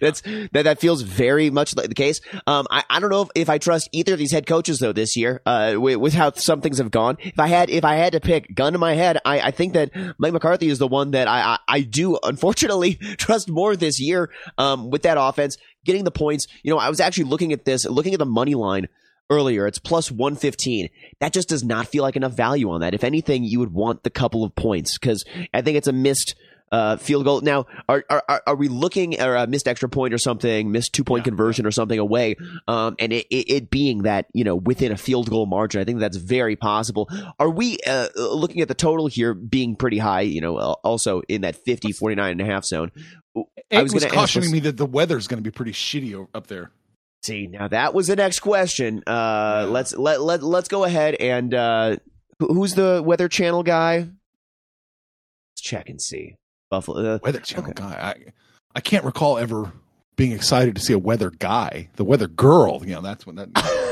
[0.00, 0.20] That's
[0.52, 2.20] that that feels very much like the case.
[2.46, 4.92] Um, I, I don't know if, if I trust either of these head coaches though
[4.92, 5.42] this year.
[5.44, 7.16] Uh, with, with how some things have gone.
[7.20, 9.72] If I had if I had to pick, gun to my head, I, I think
[9.72, 14.00] that Mike McCarthy is the one that I I, I do unfortunately trust more this
[14.00, 14.30] year.
[14.56, 16.46] Um, with that offense getting the points.
[16.62, 18.88] You know, I was actually looking at this, looking at the money line
[19.30, 19.66] earlier.
[19.66, 20.88] It's plus 115.
[21.20, 22.94] That just does not feel like enough value on that.
[22.94, 26.34] If anything, you would want the couple of points because I think it's a missed
[26.70, 27.40] uh, field goal.
[27.40, 31.04] Now, are, are are we looking at a missed extra point or something, missed two
[31.04, 31.30] point yeah.
[31.30, 32.36] conversion or something away,
[32.66, 35.80] um, and it, it, it, being that you know within a field goal margin?
[35.80, 37.08] I think that's very possible.
[37.38, 40.22] Are we uh, looking at the total here being pretty high?
[40.22, 42.92] You know, also in that 50, 49 and a half zone.
[43.70, 46.72] I was, was cautioning me that the weather's going to be pretty shitty up there.
[47.22, 49.02] See, now that was the next question.
[49.06, 49.66] Uh.
[49.68, 51.96] Let's let let let's go ahead and uh,
[52.38, 53.98] who's the Weather Channel guy?
[53.98, 56.36] Let's check and see.
[56.70, 57.82] Buffalo uh, Weather Channel okay.
[57.82, 58.14] guy.
[58.14, 58.32] I
[58.74, 59.72] I can't recall ever
[60.16, 61.88] being excited to see a weather guy.
[61.96, 63.48] The weather girl, you know, that's when that.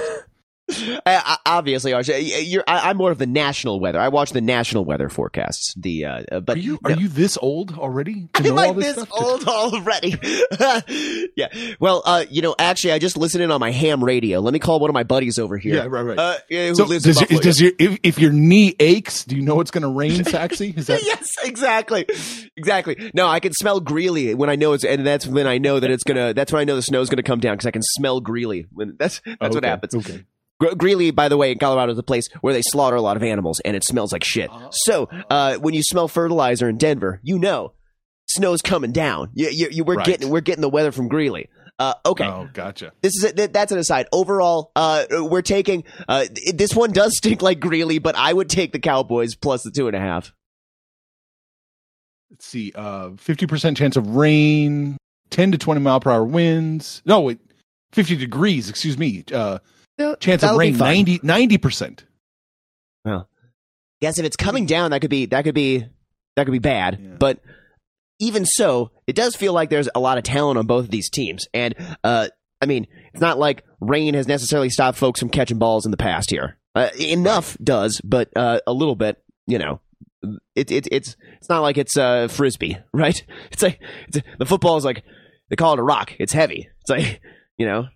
[1.07, 4.01] I, obviously, Arch, you're, I, am more of the national weather.
[4.01, 5.73] I watch the national weather forecasts.
[5.77, 8.29] The uh, uh but are you are no, you this old already?
[8.35, 10.17] I'm like this, this old already.
[11.37, 11.49] yeah.
[11.79, 14.41] Well, uh, you know, actually, I just listened in on my ham radio.
[14.41, 15.77] Let me call one of my buddies over here.
[15.77, 16.19] Yeah, right, right.
[16.19, 19.43] Uh, who so lives does, your, does your if, if, your knee aches, do you
[19.43, 20.77] know it's going to rain, Saxy?
[20.77, 22.07] Is that yes, exactly,
[22.57, 23.13] exactly.
[23.15, 25.93] No, I can smell Greeley when I know it's, and that's when I know that
[25.93, 26.35] it's gonna.
[26.35, 28.67] That's when I know the snow's gonna come down because I can smell Greeley.
[28.73, 29.95] When that's that's okay, what happens.
[29.95, 30.25] Okay.
[30.59, 33.23] Greeley, by the way, in Colorado is a place where they slaughter a lot of
[33.23, 34.49] animals and it smells like shit.
[34.53, 34.69] Oh.
[34.73, 37.73] So, uh, when you smell fertilizer in Denver, you know
[38.29, 39.31] snow's coming down.
[39.35, 40.07] You, you, you we're right.
[40.07, 41.49] getting we're getting the weather from Greeley.
[41.79, 42.25] Uh, okay.
[42.25, 42.93] Oh, gotcha.
[43.03, 44.07] This is a, that's an aside.
[44.11, 48.73] Overall, uh, we're taking uh, this one does stink like Greeley, but I would take
[48.73, 50.33] the Cowboys plus the two and a half.
[52.31, 52.73] Let's see.
[52.75, 54.97] Uh, fifty percent chance of rain,
[55.31, 57.03] ten to twenty mile per hour winds.
[57.05, 57.41] No, wait,
[57.93, 58.71] fifty degrees.
[58.71, 59.25] Excuse me.
[60.21, 60.77] Chance of rain
[61.23, 62.05] 90 percent.
[63.05, 63.29] Well,
[64.01, 65.87] yes, if it's coming down, that could be that could be
[66.37, 66.99] that could be bad.
[67.01, 67.17] Yeah.
[67.19, 67.41] But
[68.19, 71.11] even so, it does feel like there's a lot of talent on both of these
[71.11, 72.29] teams, and uh,
[72.61, 75.97] I mean, it's not like rain has necessarily stopped folks from catching balls in the
[75.97, 76.57] past here.
[76.75, 79.81] Uh, enough does, but uh, a little bit, you know.
[80.55, 83.23] It, it, it's it's not like it's uh, frisbee, right?
[83.53, 85.05] It's like it's the football is like
[85.49, 86.15] they call it a rock.
[86.19, 86.69] It's heavy.
[86.81, 87.21] It's like
[87.59, 87.87] you know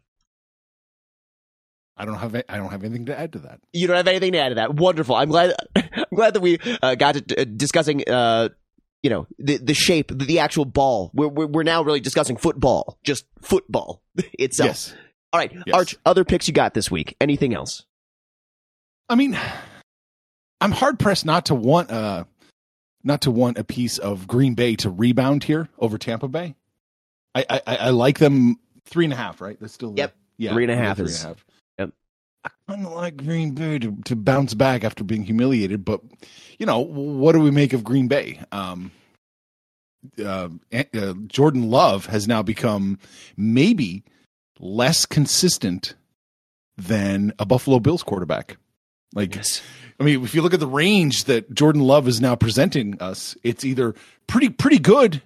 [1.96, 3.60] I don't have I don't have anything to add to that.
[3.72, 4.74] You don't have anything to add to that.
[4.74, 5.14] Wonderful.
[5.14, 8.48] I'm glad I'm glad that we uh, got to uh, discussing uh,
[9.02, 11.10] you know the the shape, the, the actual ball.
[11.14, 14.02] We're, we're, we're now really discussing football, just football
[14.38, 14.68] itself.
[14.68, 14.94] Yes.
[15.32, 15.74] All right, yes.
[15.74, 15.96] Arch.
[16.04, 17.16] Other picks you got this week?
[17.20, 17.84] Anything else?
[19.08, 19.38] I mean,
[20.60, 22.24] I'm hard pressed not to want uh
[23.02, 26.54] not to want a piece of Green Bay to rebound here over Tampa Bay.
[27.34, 29.40] I I, I like them three and a half.
[29.40, 29.58] Right?
[29.60, 30.14] That's still yep.
[30.36, 31.22] Yeah, three and a half three is.
[31.22, 31.44] And a half.
[32.44, 36.00] I kind of like Green Bay to, to bounce back after being humiliated, but
[36.58, 38.40] you know what do we make of Green Bay?
[38.52, 38.92] Um,
[40.24, 42.98] uh, uh, Jordan Love has now become
[43.36, 44.04] maybe
[44.58, 45.94] less consistent
[46.76, 48.56] than a Buffalo Bills quarterback.
[49.14, 49.60] Like, yes.
[49.98, 53.36] I mean, if you look at the range that Jordan Love is now presenting us,
[53.42, 53.94] it's either
[54.26, 55.20] pretty pretty good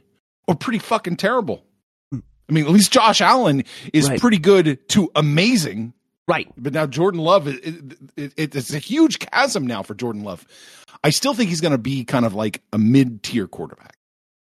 [0.48, 1.64] or pretty fucking terrible.
[2.10, 2.20] Hmm.
[2.48, 4.20] I mean, at least Josh Allen is right.
[4.20, 5.92] pretty good to amazing
[6.26, 6.50] Right.
[6.56, 7.64] But now Jordan Love, it,
[8.16, 10.46] it, it, it's a huge chasm now for Jordan Love.
[11.02, 13.96] I still think he's going to be kind of like a mid tier quarterback.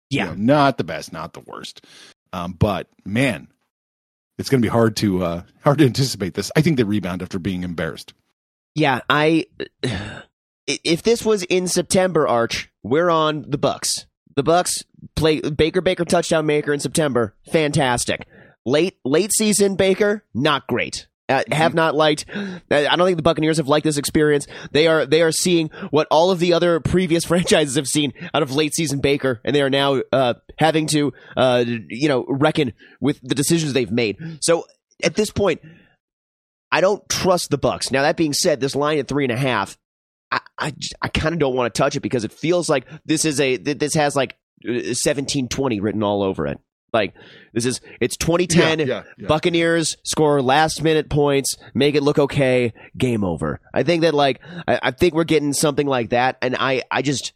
[0.10, 0.24] Yeah.
[0.24, 1.86] You know, not the best, not the worst.
[2.32, 3.48] Um, but man,
[4.38, 6.52] it's going to be hard to uh, hard to anticipate this.
[6.56, 8.14] I think they rebound after being embarrassed.
[8.76, 9.46] Yeah, I.
[10.66, 14.06] If this was in September, Arch, we're on the Bucks.
[14.38, 17.36] The Bucks play Baker Baker touchdown maker in September.
[17.52, 18.26] Fantastic.
[18.66, 21.08] Late late season Baker, not great.
[21.30, 22.26] Uh, have not liked.
[22.30, 24.46] Uh, I don't think the Buccaneers have liked this experience.
[24.72, 28.44] They are they are seeing what all of the other previous franchises have seen out
[28.44, 32.74] of late season Baker, and they are now uh, having to uh, you know reckon
[33.00, 34.18] with the decisions they've made.
[34.42, 34.66] So
[35.02, 35.62] at this point,
[36.74, 37.90] I don't trust the Bucks.
[37.90, 39.78] Now that being said, this line at three and a half,
[40.30, 43.24] I I, I kind of don't want to touch it because it feels like this
[43.24, 44.36] is a this has like
[44.68, 46.60] uh, seventeen twenty written all over it.
[46.94, 47.16] Like
[47.54, 48.80] this is it's 2010.
[48.80, 49.28] Yeah, yeah, yeah.
[49.28, 53.60] Buccaneers score last minute points, make it look okay, game over.
[53.74, 57.02] I think that like I, I think we're getting something like that, and I I
[57.02, 57.34] just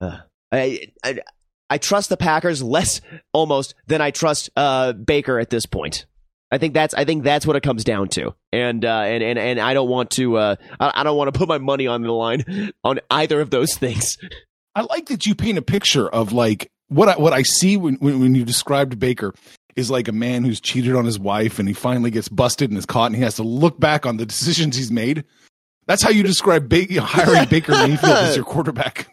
[0.00, 0.18] uh,
[0.52, 1.20] I, I
[1.68, 3.00] I trust the Packers less
[3.32, 6.06] almost than I trust uh, Baker at this point.
[6.52, 9.38] I think that's I think that's what it comes down to, and uh, and and
[9.38, 12.02] and I don't want to uh, I, I don't want to put my money on
[12.02, 14.18] the line on either of those things.
[14.74, 17.94] I like that you paint a picture of like what I, what I see when,
[17.96, 19.34] when when you described Baker
[19.76, 22.78] is like a man who's cheated on his wife and he finally gets busted and
[22.78, 25.24] is caught and he has to look back on the decisions he's made.
[25.86, 29.08] That's how you describe ba- hiring Baker Mayfield as your quarterback.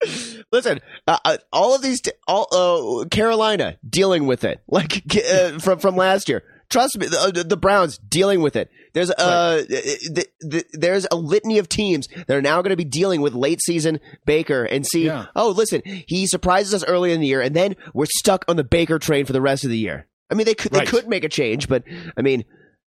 [0.52, 5.58] Listen, uh, uh, all of these, t- all uh, Carolina dealing with it, like uh,
[5.58, 6.44] from from last year.
[6.70, 8.70] Trust me, the, the Browns dealing with it.
[8.94, 12.84] There's uh, the, the, there's a litany of teams that are now going to be
[12.84, 15.06] dealing with late season Baker and see.
[15.06, 15.26] Yeah.
[15.36, 18.64] Oh, listen, he surprises us early in the year, and then we're stuck on the
[18.64, 20.06] Baker train for the rest of the year.
[20.30, 20.84] I mean, they could Right.
[20.86, 21.84] they could make a change, but
[22.16, 22.44] I mean,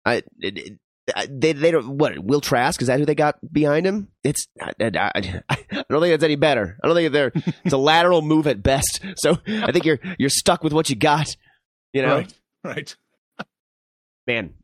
[0.04, 0.22] I.
[0.40, 0.72] It, it,
[1.14, 4.08] I- they they don't what Will Trask is that who they got behind him?
[4.24, 5.10] It's I, I,
[5.48, 6.76] I don't think it's any better.
[6.82, 7.30] I don't think they're
[7.64, 9.00] it's a lateral move at best.
[9.18, 11.36] So I think you're you're stuck with what you got.
[11.92, 12.34] You know, Right.
[12.64, 12.96] Right.
[14.26, 14.54] man.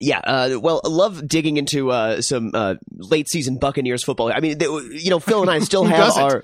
[0.00, 4.32] Yeah, uh, well, I love digging into uh, some uh, late season Buccaneers football.
[4.32, 6.42] I mean, they, you know, Phil and I still have our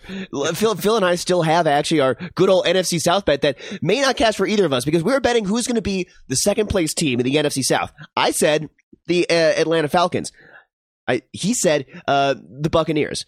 [0.54, 4.00] Phil, Phil and I still have actually our good old NFC South bet that may
[4.00, 6.34] not cash for either of us because we were betting who's going to be the
[6.34, 7.92] second place team in the NFC South.
[8.16, 8.70] I said
[9.06, 10.32] the uh, Atlanta Falcons.
[11.06, 13.24] I he said uh, the Buccaneers.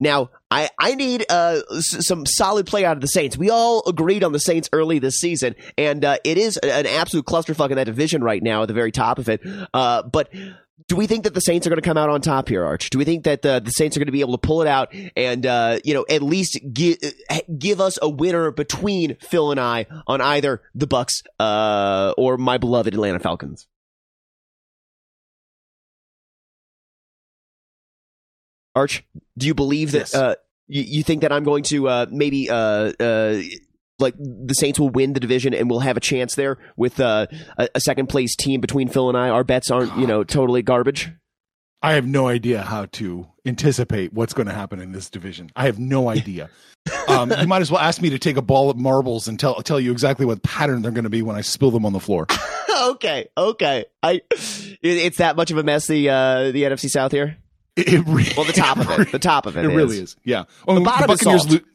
[0.00, 3.36] Now, I, I need uh, s- some solid play out of the Saints.
[3.38, 7.26] We all agreed on the Saints early this season, and uh, it is an absolute
[7.26, 9.40] clusterfuck in that division right now at the very top of it.
[9.72, 10.30] Uh, but
[10.88, 12.90] do we think that the Saints are going to come out on top here, Arch?
[12.90, 14.68] Do we think that the, the Saints are going to be able to pull it
[14.68, 16.98] out and, uh, you know, at least give,
[17.56, 22.58] give us a winner between Phil and I on either the Bucks uh, or my
[22.58, 23.66] beloved Atlanta Falcons?
[28.74, 29.04] Arch,
[29.38, 30.14] do you believe that Yes.
[30.14, 30.34] uh,
[30.66, 33.40] you, you think that I'm going to uh, maybe uh, uh,
[33.98, 37.26] like the Saints will win the division and we'll have a chance there with uh,
[37.58, 39.28] a, a second place team between Phil and I?
[39.28, 41.10] Our bets aren't you know totally garbage.
[41.82, 45.50] I have no idea how to anticipate what's going to happen in this division.
[45.54, 46.48] I have no idea.
[47.08, 49.56] um, you might as well ask me to take a ball of marbles and tell
[49.62, 52.00] tell you exactly what pattern they're going to be when I spill them on the
[52.00, 52.26] floor.
[52.82, 53.84] okay, okay.
[54.02, 57.36] I it, it's that much of a mess the uh, the NFC South here.
[57.76, 60.16] It, it re- Well, the top of it, the top of it, It really is.
[60.24, 60.44] Yeah.
[60.68, 61.42] Oh, The bottom is Buccaneers.
[61.42, 61.52] salt.
[61.54, 61.68] lo-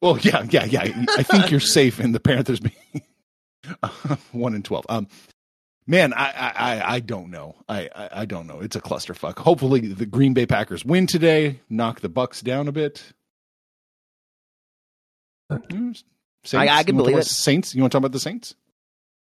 [0.00, 1.04] well, yeah, yeah, yeah.
[1.16, 3.02] I think you're safe in the Panthers being
[4.32, 4.84] one and twelve.
[4.88, 5.08] Um,
[5.86, 7.56] man, I, I, I- I don't know.
[7.68, 8.60] I, I, I don't know.
[8.60, 9.38] It's a clusterfuck.
[9.38, 13.02] Hopefully, the Green Bay Packers win today, knock the Bucks down a bit.
[15.50, 15.92] Hmm,
[16.44, 16.54] Saints?
[16.54, 17.26] I- I can You wanna talk believe it.
[17.26, 17.74] Saints.
[17.74, 18.54] You want to talk about the Saints?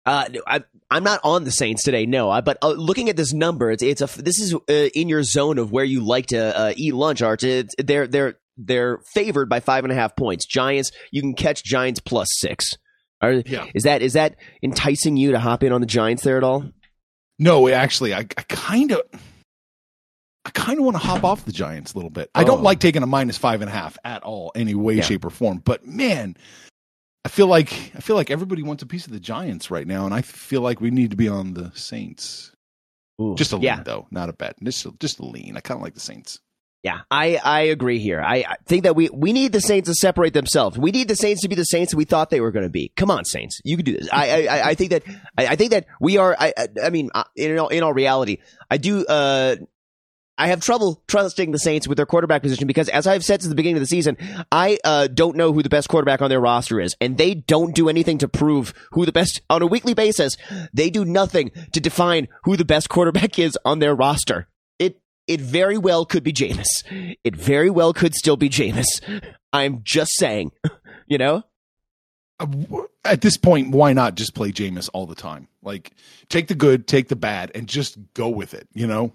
[0.05, 2.29] Uh, I, I'm not on the Saints today, no.
[2.31, 5.23] I, but uh, looking at this number, it's it's a this is uh, in your
[5.23, 7.45] zone of where you like to uh, eat lunch, Arch.
[7.45, 10.45] It's, they're they're they're favored by five and a half points.
[10.47, 12.77] Giants, you can catch Giants plus six.
[13.21, 13.67] Are, Yeah.
[13.75, 16.65] Is that is that enticing you to hop in on the Giants there at all?
[17.39, 19.01] No, actually, I, I kind of,
[20.45, 22.31] I kind of want to hop off the Giants a little bit.
[22.35, 22.63] I don't Oh.
[22.63, 25.03] like taking a minus five and a half at all, any way, Yeah.
[25.05, 25.59] shape, or form.
[25.65, 26.37] But man,
[27.25, 30.05] I feel like I feel like everybody wants a piece of the Giants right now,
[30.07, 32.53] and I feel like we need to be on the Saints.
[33.21, 33.35] Ooh.
[33.37, 34.57] Just a lean, though, not a bet.
[34.63, 35.57] Just a, just a lean.
[35.57, 36.41] I kind of like the Saints.
[36.83, 38.21] Yeah, I, I agree here.
[38.21, 40.77] I, I think that we, we need the Saints to separate themselves.
[40.77, 42.91] We need the Saints to be the Saints we thought they were going to be.
[42.97, 44.09] Come on, Saints, you can do this.
[44.13, 45.05] I I, I- I think that
[45.39, 46.35] I, I think that we are.
[46.37, 49.07] I I, I mean, uh, in all, in all reality, I do.
[49.07, 49.57] Uh,
[50.43, 53.49] I have trouble trusting the Saints with their quarterback position because, as I've said since
[53.49, 54.17] the beginning of the season,
[54.51, 57.77] I uh, don't know who the best quarterback on their roster is, and they don't
[57.77, 60.37] do anything to prove who the best on a weekly basis.
[60.75, 64.49] They do nothing to define who the best quarterback is on their roster.
[64.81, 66.67] It it very well could be Jameis.
[67.23, 69.23] It very well could still be Jameis.
[69.53, 70.51] I'm just saying,
[71.07, 71.45] you know.
[72.41, 72.49] Uh,
[73.05, 75.47] At this point, why not just play Jameis all the time?
[75.63, 75.93] Like,
[76.29, 78.67] take the good, take the bad, and just go with it.
[78.73, 79.13] You know?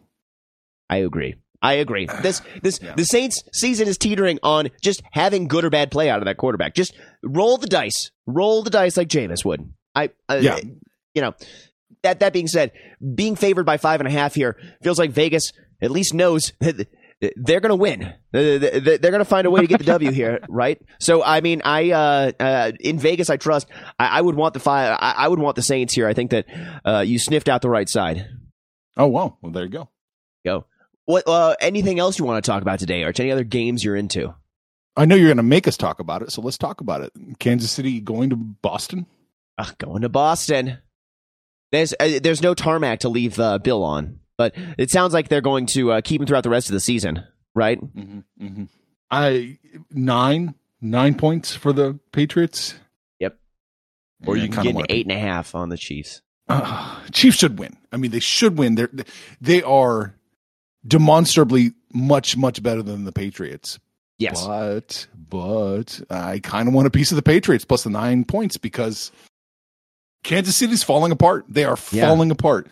[0.89, 1.36] I agree.
[1.62, 2.08] I agree.
[2.21, 2.93] This this Yeah.
[2.95, 6.38] the Saints season is teetering on just having good or bad play out of that
[6.38, 6.76] quarterback.
[6.76, 8.12] Just roll the dice.
[8.26, 9.71] Roll the dice like Jameis would.
[9.95, 10.60] I uh, Yeah.
[11.13, 11.34] you know.
[12.04, 12.73] That that being said,
[13.15, 16.88] being favored by five and a half here feels like Vegas at least knows that
[17.36, 18.13] they're going to win.
[18.32, 20.80] They're going to find a way to get the W here, right?
[21.00, 23.67] So I mean, I uh, uh, in Vegas, I trust.
[23.97, 24.95] I, I would want the five.
[25.02, 26.08] I, I would want the Saints here.
[26.08, 26.45] I think that
[26.86, 28.28] uh, you sniffed out the right side.
[28.95, 29.39] Oh wow.
[29.41, 29.89] Well, there you go.
[30.45, 30.65] Go.
[31.08, 31.26] What?
[31.26, 33.20] Uh, anything else you want to talk about today, Arch?
[33.20, 34.36] Any other games you're into?
[34.98, 37.13] I know you're going to make us talk about it, so let's talk about it.
[37.39, 39.06] Kansas City going to Boston.
[39.58, 40.80] Uh, going to Boston.
[41.72, 45.39] There's uh, there's no tarmac to leave uh, Bill on, but it sounds like they're
[45.39, 47.24] going to uh, keep him throughout the rest of the season,
[47.56, 47.80] right?
[47.80, 48.63] Mm-hmm, mm-hmm.
[49.10, 52.76] I nine nine points for the Patriots.
[53.20, 53.38] Yep.
[54.26, 56.22] Or you can get an eight and a half on the Chiefs.
[56.50, 57.78] uh, Chiefs should win.
[57.93, 58.76] I mean, they should win.
[58.76, 58.89] They're
[59.39, 60.16] they are
[60.88, 63.80] demonstrably much much better than the Patriots.
[64.19, 64.45] Yes.
[64.45, 68.58] But but I kind of want a piece of the Patriots plus the nine points
[68.58, 69.12] because
[70.23, 71.45] Kansas City's falling apart.
[71.47, 72.08] They are Yeah.
[72.08, 72.67] falling apart.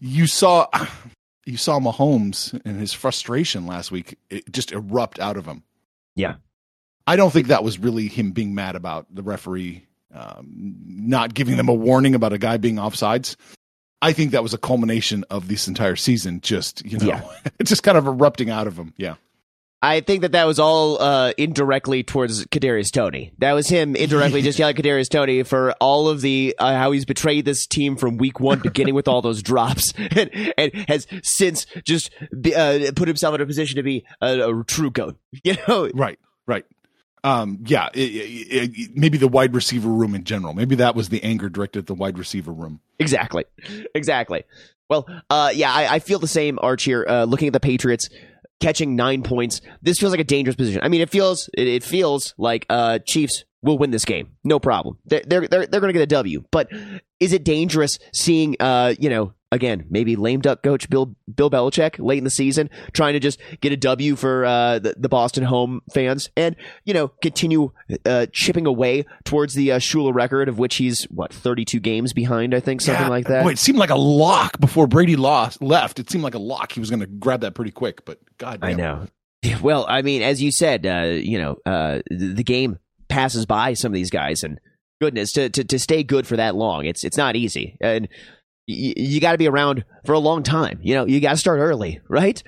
[0.00, 0.66] You saw
[1.46, 5.62] you saw Mahomes and his frustration last week it just erupt out of him.
[6.16, 6.36] Yeah.
[7.06, 10.46] I don't think that was really him being mad about the referee um,
[10.86, 13.36] not giving them a warning about a guy being offsides.
[14.00, 17.22] I think that was a culmination of this entire season, just you know, Yeah.
[17.64, 18.94] just kind of erupting out of him.
[18.96, 19.14] Yeah,
[19.82, 23.32] I think that that was all uh, indirectly towards Kadarius Toney.
[23.38, 26.92] That was him indirectly just yelling at Kadarius Toney for all of the uh, how
[26.92, 31.06] he's betrayed this team from week one, beginning with all those drops, and, and has
[31.22, 35.16] since just be, uh, put himself in a position to be a, a true goat.
[35.44, 36.64] You know, right, right.
[37.24, 40.54] Um, yeah, it, it, it- maybe the wide receiver room in general.
[40.54, 42.80] Maybe that was the anger directed at the wide receiver room.
[42.98, 43.44] Exactly.
[43.94, 44.44] Exactly.
[44.88, 47.04] Well, uh, yeah, I, I feel the same, Arch, here.
[47.08, 48.08] Uh, looking at the Patriots
[48.60, 50.80] catching nine points, this feels like a dangerous position.
[50.82, 54.98] I mean, it feels it, feels like uh, Chiefs will win this game, no problem.
[55.04, 56.44] They're they're they're, they're going to get a W.
[56.50, 56.70] But
[57.20, 61.98] is it dangerous seeing, uh, you know, again, maybe lame duck coach Bill Bill Belichick
[61.98, 65.44] late in the season trying to just get a W for uh, the, the Boston
[65.44, 67.72] home fans and you know continue
[68.04, 72.54] uh, chipping away towards the uh, Shula record of which he's what 32 games behind,
[72.54, 73.08] I think, something Yeah.
[73.08, 73.44] like that.
[73.44, 75.98] Boy, it seemed like a lock before Brady lost left.
[75.98, 76.72] It seemed like a lock.
[76.72, 79.06] He was going to grab that pretty quick, but God, I know.
[79.62, 83.74] Well, I mean, as you said, uh, you know, uh, the, the game passes by
[83.74, 84.58] some of these guys, and
[85.00, 88.08] goodness, to, to to stay good for that long, it's it's not easy, and
[88.68, 90.78] y- you got to be around for a long time.
[90.82, 92.40] You know, you got to start early, right?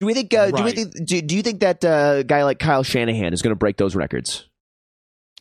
[0.00, 0.32] Do we think?
[0.32, 0.94] Uh, Do we think?
[1.04, 3.94] Do, do you think that uh, guy like Kyle Shanahan is going to break those
[3.96, 4.46] records?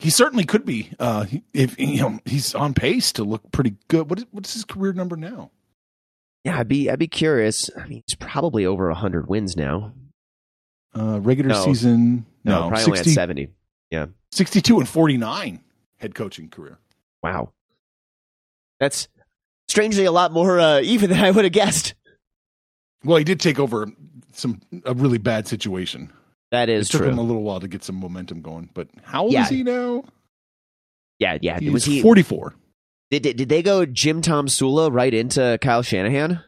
[0.01, 0.91] He certainly could be.
[0.99, 4.09] Uh, if you know, he's on pace to look pretty good.
[4.09, 5.51] What is, what's his career number now?
[6.45, 7.69] Yeah, I'd be I'd be curious.
[7.77, 9.93] I mean, he's probably over hundred wins now.
[10.95, 11.63] Uh, regular No.
[11.65, 13.49] season, No, no, probably only at 60, seventy.
[14.31, 15.59] 62 and 49
[15.97, 16.77] head coaching career.
[17.23, 17.51] Wow,
[18.79, 19.07] that's
[19.69, 21.93] strangely a lot more uh, even than I would have guessed.
[23.03, 23.87] Well, he did take over
[24.33, 26.11] some a really bad situation.
[26.51, 26.97] That is true.
[26.97, 27.11] it took true.
[27.13, 28.69] him a little while to get some momentum going.
[28.73, 29.43] But how old Yeah.
[29.43, 30.03] is he now?
[31.19, 31.59] Yeah, yeah.
[31.59, 32.01] He's was he?
[32.01, 32.53] 44.
[33.11, 36.43] Did, did did they go Jim Tomsula right into Kyle Shanahan?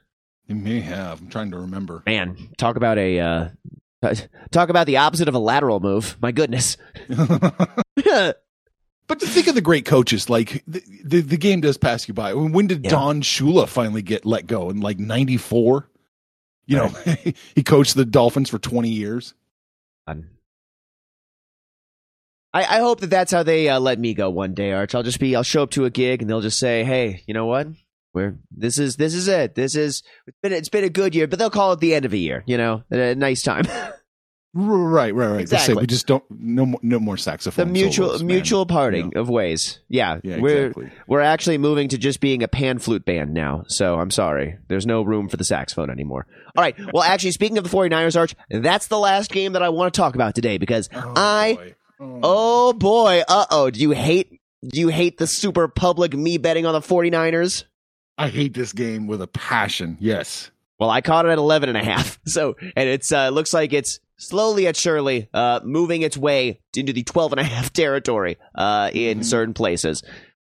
[0.47, 1.21] He may have.
[1.21, 2.03] I'm trying to remember.
[2.05, 3.49] Man, talk about a uh,
[4.51, 6.17] talk about the opposite of a lateral move.
[6.21, 6.77] My goodness.
[9.11, 12.13] But to think of the great coaches, like the, the, the game does pass you
[12.13, 12.33] by.
[12.33, 12.91] When did Yeah.
[12.91, 14.69] Don Shula finally get let go?
[14.69, 15.89] In like 94?
[16.65, 16.87] You know,
[17.53, 19.33] he coached the Dolphins for 20 years.
[20.07, 20.23] I,
[22.53, 24.95] I hope that that's how they uh, let me go one day, Arch.
[24.95, 27.33] I'll just be I'll show up to a gig and they'll just say, "Hey, you
[27.33, 27.67] know what?
[28.13, 29.55] We're this is this is it.
[29.55, 32.05] This is it's been it's been a good year, but they'll call it the end
[32.05, 32.43] of a year.
[32.45, 33.65] You know, a nice time.
[34.53, 35.39] Right, right, right.
[35.41, 35.75] Exactly.
[35.75, 37.67] we just don't, no more, no more saxophone.
[37.67, 39.79] the mutual solos, mutual parting of ways.
[39.87, 40.91] Yeah, Yeah, we're exactly.
[41.07, 43.63] we're actually moving to just being a pan flute band now.
[43.67, 44.57] So I'm sorry.
[44.67, 46.27] There's no room for the saxophone anymore.
[46.57, 46.75] All right.
[46.93, 49.97] Well, actually, speaking of the 49ers, Arch, that's the last game that I want to
[49.97, 51.75] talk about today because Oh, I, boy.
[52.01, 52.19] Oh.
[52.23, 56.65] oh boy, uh oh, do you hate, do you hate the super public me betting
[56.65, 57.63] on the 49ers?
[58.17, 59.95] I hate this game with a passion.
[60.01, 60.51] Yes.
[60.77, 62.19] Well, I caught it at 11 and a half.
[62.27, 66.93] So, and it's, uh, looks like it's slowly yet surely, uh, moving its way into
[66.93, 69.25] the 12 and a half territory, uh, in Mhm.
[69.25, 70.03] certain places.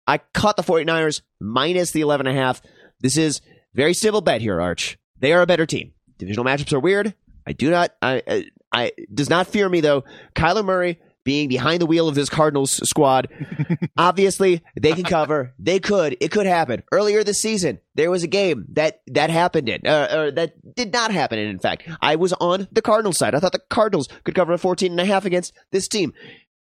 [0.05, 2.61] I caught the 49ers minus the 11 and a half.
[2.99, 3.41] This is
[3.73, 4.97] very simple bet here, Arch.
[5.19, 5.93] They are a better team.
[6.17, 7.13] Divisional matchups are weird.
[7.47, 10.03] I do not, I, I, I does not fear me though.
[10.35, 13.27] Kyler Murray being behind the wheel of this Cardinals squad.
[13.97, 15.53] Obviously, they can cover.
[15.59, 16.17] They could.
[16.19, 16.83] It could happen.
[16.91, 20.91] Earlier this season, there was a game that that happened in, uh, or that did
[20.91, 21.47] not happen in.
[21.47, 23.35] In fact, I was on the Cardinals side.
[23.35, 26.13] I thought the Cardinals could cover a 14 and a half against this team.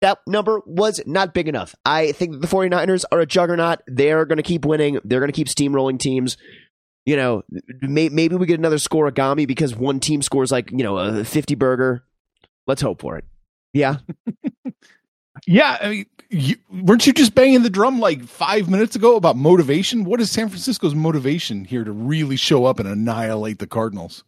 [0.02, 1.74] That number was not big enough.
[1.86, 3.82] I think the 49ers are a juggernaut.
[3.88, 5.00] They're going to keep winning.
[5.04, 6.38] They're going to keep steamrolling teams.
[7.06, 7.44] You know,
[7.82, 11.56] may, maybe we get another Scorigami because one team scores like, you know, a 50
[11.56, 12.04] burger.
[12.68, 13.26] Let's hope for it.
[13.76, 13.98] Yeah.
[15.46, 15.78] Yeah.
[15.82, 20.06] I mean, you, weren't you just banging the drum like five minutes ago about motivation?
[20.06, 24.24] What is San Francisco's motivation here to really show up and annihilate the Cardinals?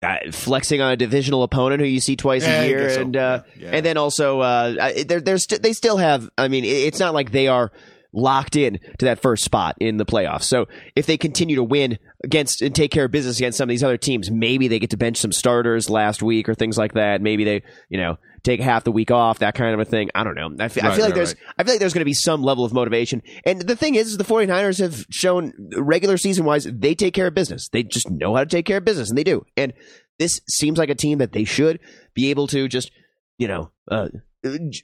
[0.00, 3.00] uh, flexing on a divisional opponent who you see twice Yeah, a year, so.
[3.00, 3.70] and uh, yeah.
[3.72, 6.30] and then also uh, they're, they're st- they still have.
[6.38, 7.72] I mean, it's not like they are
[8.12, 10.44] locked in to that first spot in the playoffs.
[10.44, 13.70] So if they continue to win against and take care of business against some of
[13.70, 16.94] these other teams, maybe they get to bench some starters last week or things like
[16.94, 17.20] that.
[17.20, 20.10] Maybe they, you know, take half the week off, that kind of a thing.
[20.14, 20.50] I don't know.
[20.58, 21.54] I feel, I Right, feel like right, there's right.
[21.58, 23.22] I feel like there's going to be some level of motivation.
[23.44, 27.26] And the thing is, is the 49ers have shown regular season wise, they take care
[27.26, 27.68] of business.
[27.68, 29.44] They just know how to take care of business, and they do.
[29.56, 29.72] And
[30.18, 31.80] this seems like a team that they should
[32.14, 32.90] be able to just,
[33.38, 34.08] you know, uh,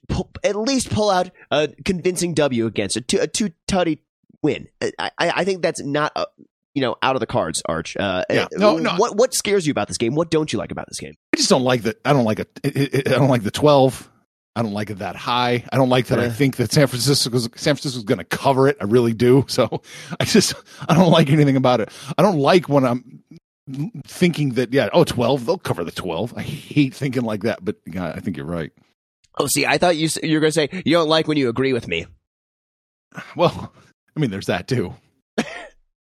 [0.09, 3.99] pull, at least pull out a convincing W against a two, a two tutty
[4.43, 4.69] win.
[4.83, 6.27] I, I, I think that's not, uh,
[6.75, 7.97] you know, out of the cards, Arch.
[7.97, 8.43] Uh, Yeah.
[8.45, 8.95] uh, No, no.
[8.97, 10.15] What what scares you about this game?
[10.17, 11.15] What don't you like about this game?
[11.35, 12.01] I just don't like that.
[12.05, 12.49] I don't like it.
[13.09, 14.09] I don't like the twelve.
[14.55, 15.65] I don't like it that high.
[15.73, 16.21] I don't like that.
[16.21, 16.31] I Uh.
[16.31, 18.77] think that San Francisco San Francisco's going to cover it.
[18.81, 19.45] I really do.
[19.49, 19.83] So
[20.21, 20.55] I just
[20.89, 21.91] I don't like anything about it.
[22.17, 23.25] I don't like when I'm
[24.07, 27.77] thinking that yeah oh 12 they'll cover the 12 i hate thinking like that but
[27.87, 28.73] yeah i think you're right
[29.39, 31.49] Oh, see, I thought you you were going to say you don't like when you
[31.49, 32.05] agree with me.
[33.35, 33.73] well
[34.15, 34.93] i mean there's that too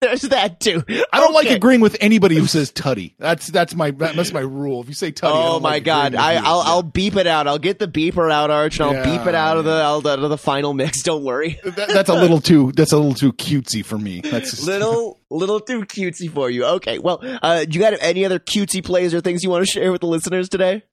[0.04, 0.84] There's that too.
[1.12, 4.82] i don't like agreeing with anybody who says tutty that's that's my that's my rule
[4.82, 6.16] if you say tutty Oh my like god!
[6.16, 7.48] I, I'll I'll beep it out.
[7.48, 10.06] I'll get the beeper out, Arch, and I'll Yeah, beep it out of the out
[10.06, 11.02] of the final mix.
[11.04, 11.60] Don't worry.
[11.64, 15.20] That- that's a little too that's a little too cutesy for me that's just, little
[15.30, 16.66] little too cutesy for you.
[16.66, 19.92] Okay, well, uh, you got any other cutesy plays or things you want to share
[19.92, 20.84] with the listeners today?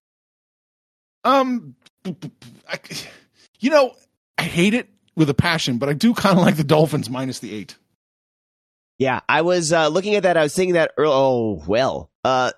[1.24, 1.74] Um,
[2.06, 2.78] I,
[3.58, 3.94] you know,
[4.38, 7.40] I hate it with a passion, but I do kind of like the Dolphins minus
[7.40, 7.76] the eight.
[9.00, 10.36] Yeah, I was uh, looking at that.
[10.36, 10.92] I was thinking that.
[10.98, 12.52] oh well, uh,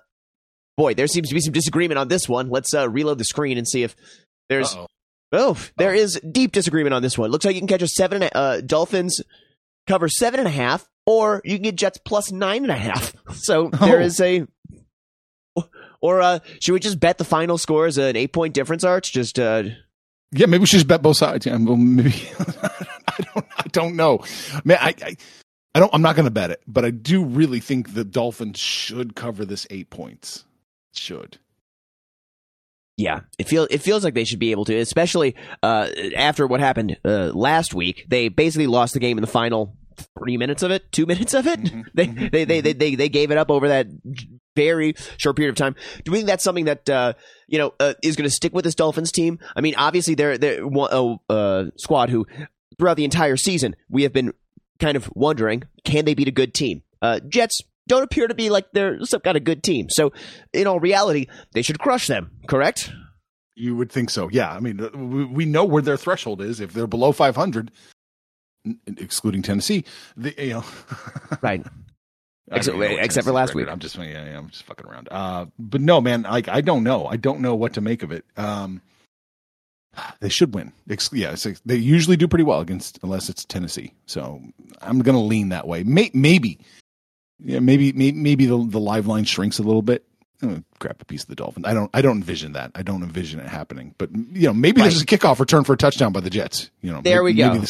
[0.77, 2.49] boy, there seems to be some disagreement on this one.
[2.49, 3.95] Let's uh, reload the screen and see if
[4.49, 4.75] there's.
[4.75, 4.87] Uh-oh.
[5.35, 7.31] Oh, there is deep disagreement on this one.
[7.31, 8.21] Looks like you can catch a seven.
[8.21, 9.19] and a- Uh, Dolphins
[9.87, 13.15] cover seven and a half, or you can get Jets plus nine and a half.
[13.35, 14.03] So there Oh.
[14.03, 14.45] is a.
[16.01, 19.13] Or uh, should we just bet the final score is an eight point difference, Arch?
[19.13, 19.63] Just uh,
[20.33, 21.45] Yeah, maybe we should just bet both sides.
[21.45, 22.13] Yeah, well, maybe
[23.07, 23.45] I don't.
[23.57, 24.19] I don't know.
[24.65, 24.93] Man, I.
[25.01, 25.15] I
[25.75, 25.93] I don't.
[25.93, 29.43] I'm not going to bet it, but I do really think the Dolphins should cover
[29.45, 30.45] this eight points.
[30.95, 31.39] Should.
[32.95, 36.59] Yeah, it feels it feels like they should be able to, especially uh, after what
[36.59, 38.05] happened uh, last week.
[38.07, 39.75] They basically lost the game in the final
[40.19, 41.59] three minutes of it, two minutes of it.
[41.59, 43.87] Mhm, They, mhm, they, they they they they gave it up over that
[44.55, 45.75] very short period of time.
[46.05, 47.13] Do we think that's something that uh,
[47.47, 49.39] you know uh, is going to stick with this Dolphins team?
[49.55, 50.63] I mean, obviously they're they're
[51.29, 52.27] uh, squad who
[52.77, 54.33] throughout the entire season we have been
[54.83, 56.83] kind of wondering can they beat a good team?
[57.01, 59.87] Uh, Jets don't appear to be like they're some kind of good team.
[59.89, 60.11] So
[60.53, 62.31] in all reality, they should crush them.
[62.47, 62.91] Correct?
[63.55, 64.29] You would think so.
[64.31, 64.51] Yeah.
[64.51, 66.59] I mean, uh, we, we know where their threshold is.
[66.59, 67.71] If they're below 500,
[68.65, 69.83] n- excluding Tennessee,
[70.17, 70.63] the, you know.
[71.41, 71.65] Right.
[72.51, 73.59] Except- know except for last record.
[73.65, 73.71] week.
[73.71, 75.07] I'm just yeah, yeah, I'm just fucking around.
[75.11, 77.05] Uh, but no, man, like I don't know.
[77.05, 78.25] I don't know what to make of it.
[78.37, 78.81] Um,
[80.19, 80.71] they should win.
[81.11, 83.93] Yeah, it's like- they usually do pretty well against unless it's Tennessee.
[84.05, 84.41] So
[84.81, 85.83] I'm gonna lean that way.
[85.83, 86.59] May- maybe,
[87.43, 90.05] yeah, maybe, maybe, maybe the the live line shrinks a little bit.
[90.41, 91.65] Eh, Grab a piece of the Dolphins.
[91.65, 91.89] I don't.
[91.93, 92.71] I don't envision that.
[92.75, 93.95] I don't envision it happening.
[93.97, 96.69] But you know, maybe there's a kickoff return for a touchdown by the Jets.
[96.81, 97.53] You know, There we go.
[97.53, 97.67] maybe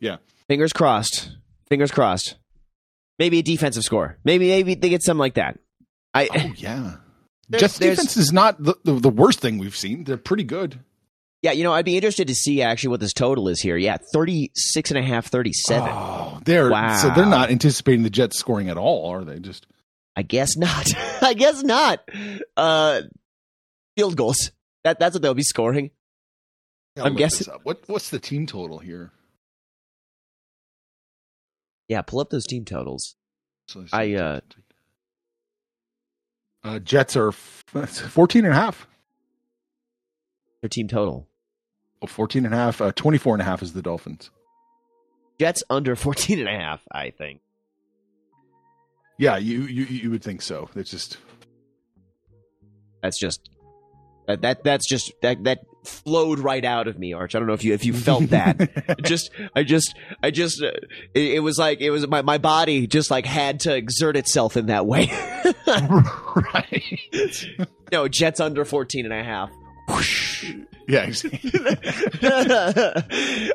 [0.00, 0.16] yeah.
[0.48, 1.30] Fingers crossed.
[1.68, 2.36] Fingers crossed.
[3.18, 4.18] Maybe a defensive score.
[4.24, 5.58] Maybe maybe they get something like that.
[6.14, 6.96] I Oh yeah.
[7.50, 10.04] Jets defense is not the, the, the worst thing we've seen.
[10.04, 10.78] They're pretty good.
[11.42, 13.76] Yeah, you know, I'd be interested to see actually what this total is here.
[13.76, 15.88] Yeah, 36 and a half, 37.
[15.92, 16.96] Oh, they're Wow.
[16.96, 19.38] so they're not anticipating the Jets scoring at all, are they?
[19.40, 19.66] Just
[20.16, 20.86] I guess not.
[21.22, 22.00] I guess not.
[22.56, 23.02] Uh
[23.96, 24.50] field goals.
[24.84, 25.90] That that's what they'll be scoring.
[26.96, 29.10] I'll I'm guessing- What what's the team total here?
[31.88, 33.16] Yeah, pull up those team totals.
[33.68, 34.40] So I, uh,
[36.64, 37.64] uh, Jets are f-
[38.10, 38.86] 14 and a half.
[40.62, 41.28] Their team total.
[42.02, 42.80] Oh, 14 and a half.
[42.80, 44.30] Uh, 24 and a half is the Dolphins.
[45.38, 47.40] Jets under 14 and a half, I think.
[49.18, 50.68] Yeah, you you you would think so.
[50.74, 51.18] It's just
[53.02, 53.48] That's just
[54.26, 57.34] that, that that's just that that flowed right out of me, Arch.
[57.34, 58.96] I don't know if you if you felt that.
[59.02, 60.72] just I just I just uh,
[61.14, 64.56] it, it was like it was my my body just like had to exert itself
[64.56, 65.06] in that way.
[65.66, 67.46] right.
[67.92, 69.50] no, Jets under 14 and a half.
[69.88, 70.52] Whoosh.
[70.88, 71.02] Yeah.
[71.06, 71.50] exactly.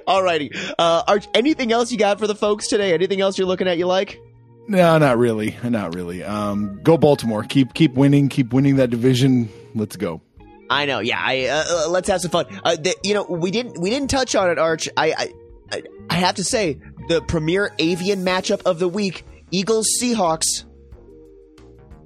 [0.07, 0.73] Alrighty.
[0.77, 2.93] Uh Arch, anything else you got for the folks today?
[2.93, 4.19] Anything else you're looking at you like?
[4.67, 5.55] No, not really.
[5.63, 6.23] Not really.
[6.23, 7.43] Um, go Baltimore.
[7.43, 8.27] Keep keep winning.
[8.27, 9.49] Keep winning that division.
[9.73, 10.21] Let's go.
[10.69, 10.99] I know.
[10.99, 11.21] Yeah.
[11.21, 12.45] I uh, uh, let's have some fun.
[12.63, 14.89] Uh, the, you know, we didn't we didn't touch on it, Arch.
[14.97, 15.33] I, I
[15.71, 20.65] I I have to say the premier avian matchup of the week: Eagles Seahawks.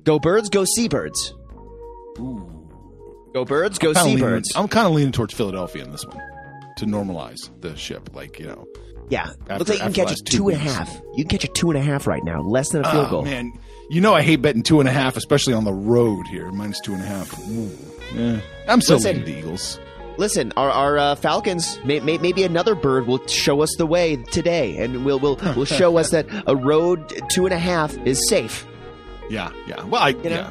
[0.04, 1.34] Go birds, go seabirds.
[3.34, 4.50] Go birds, go Kinda leaning- seabirds.
[4.56, 6.20] I'm kind of leaning towards Philadelphia in this one
[6.78, 8.10] to normalize the ship.
[8.14, 8.68] Like you know,
[9.10, 11.02] Yeah, After- looks like you can catch a two two and a half.
[11.16, 13.10] You can catch a two and a half right now, less than a field Oh,
[13.10, 13.22] goal.
[13.24, 13.52] man,
[13.90, 16.52] you know I hate betting two and a half, especially on the road here.
[16.52, 17.38] Minus two and a half.
[17.50, 17.70] Ooh.
[18.16, 18.40] Yeah.
[18.68, 19.18] I'm still Listen.
[19.18, 19.80] leaning the Eagles.
[20.18, 24.18] listen, our, our uh, Falcons, may, may, maybe another bird will show us the way
[24.32, 28.28] today, and will will will show us that a road two and a half is
[28.30, 28.66] safe.
[29.30, 29.84] Yeah, yeah.
[29.86, 30.20] Well, I know?
[30.24, 30.50] yeah,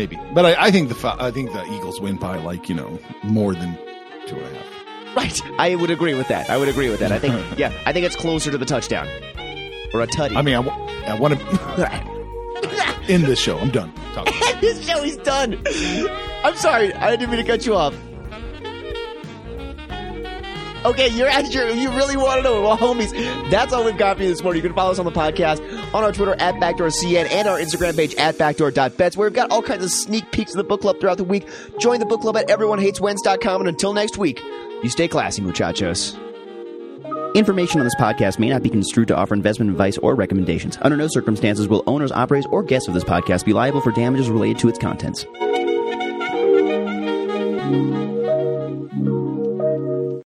[0.00, 2.98] maybe, but I, I think the I think the Eagles win by like you know
[3.22, 3.76] more than
[4.26, 5.16] two and a half.
[5.16, 5.42] Right.
[5.58, 6.48] I would agree with that.
[6.48, 7.12] I would agree with that.
[7.12, 9.08] I think, yeah, I think it's closer to the touchdown
[9.92, 10.36] or a tutty.
[10.36, 10.60] I mean, I,
[11.18, 11.44] want to
[13.08, 13.58] end this show.
[13.58, 13.92] I'm done.
[14.60, 15.60] This show is done.
[16.44, 16.94] I'm sorry.
[16.94, 17.94] I didn't mean to cut you off.
[20.84, 22.62] Okay, you're at your, you really want to know.
[22.62, 23.12] Well, homies,
[23.50, 24.62] that's all we've got for you this morning.
[24.62, 25.60] You can follow us on the podcast,
[25.92, 29.60] on our Twitter at BackdoorCN, and our Instagram page at Backdoor.bets, where we've got all
[29.60, 31.46] kinds of sneak peeks of the book club throughout the week.
[31.78, 34.40] Join the book club at EveryoneHatesWentz.com, and until next week,
[34.82, 36.16] you stay classy, muchachos.
[37.34, 40.78] Information on this podcast may not be construed to offer investment advice or recommendations.
[40.80, 44.30] Under no circumstances will owners, operators, or guests of this podcast be liable for damages
[44.30, 45.26] related to its contents.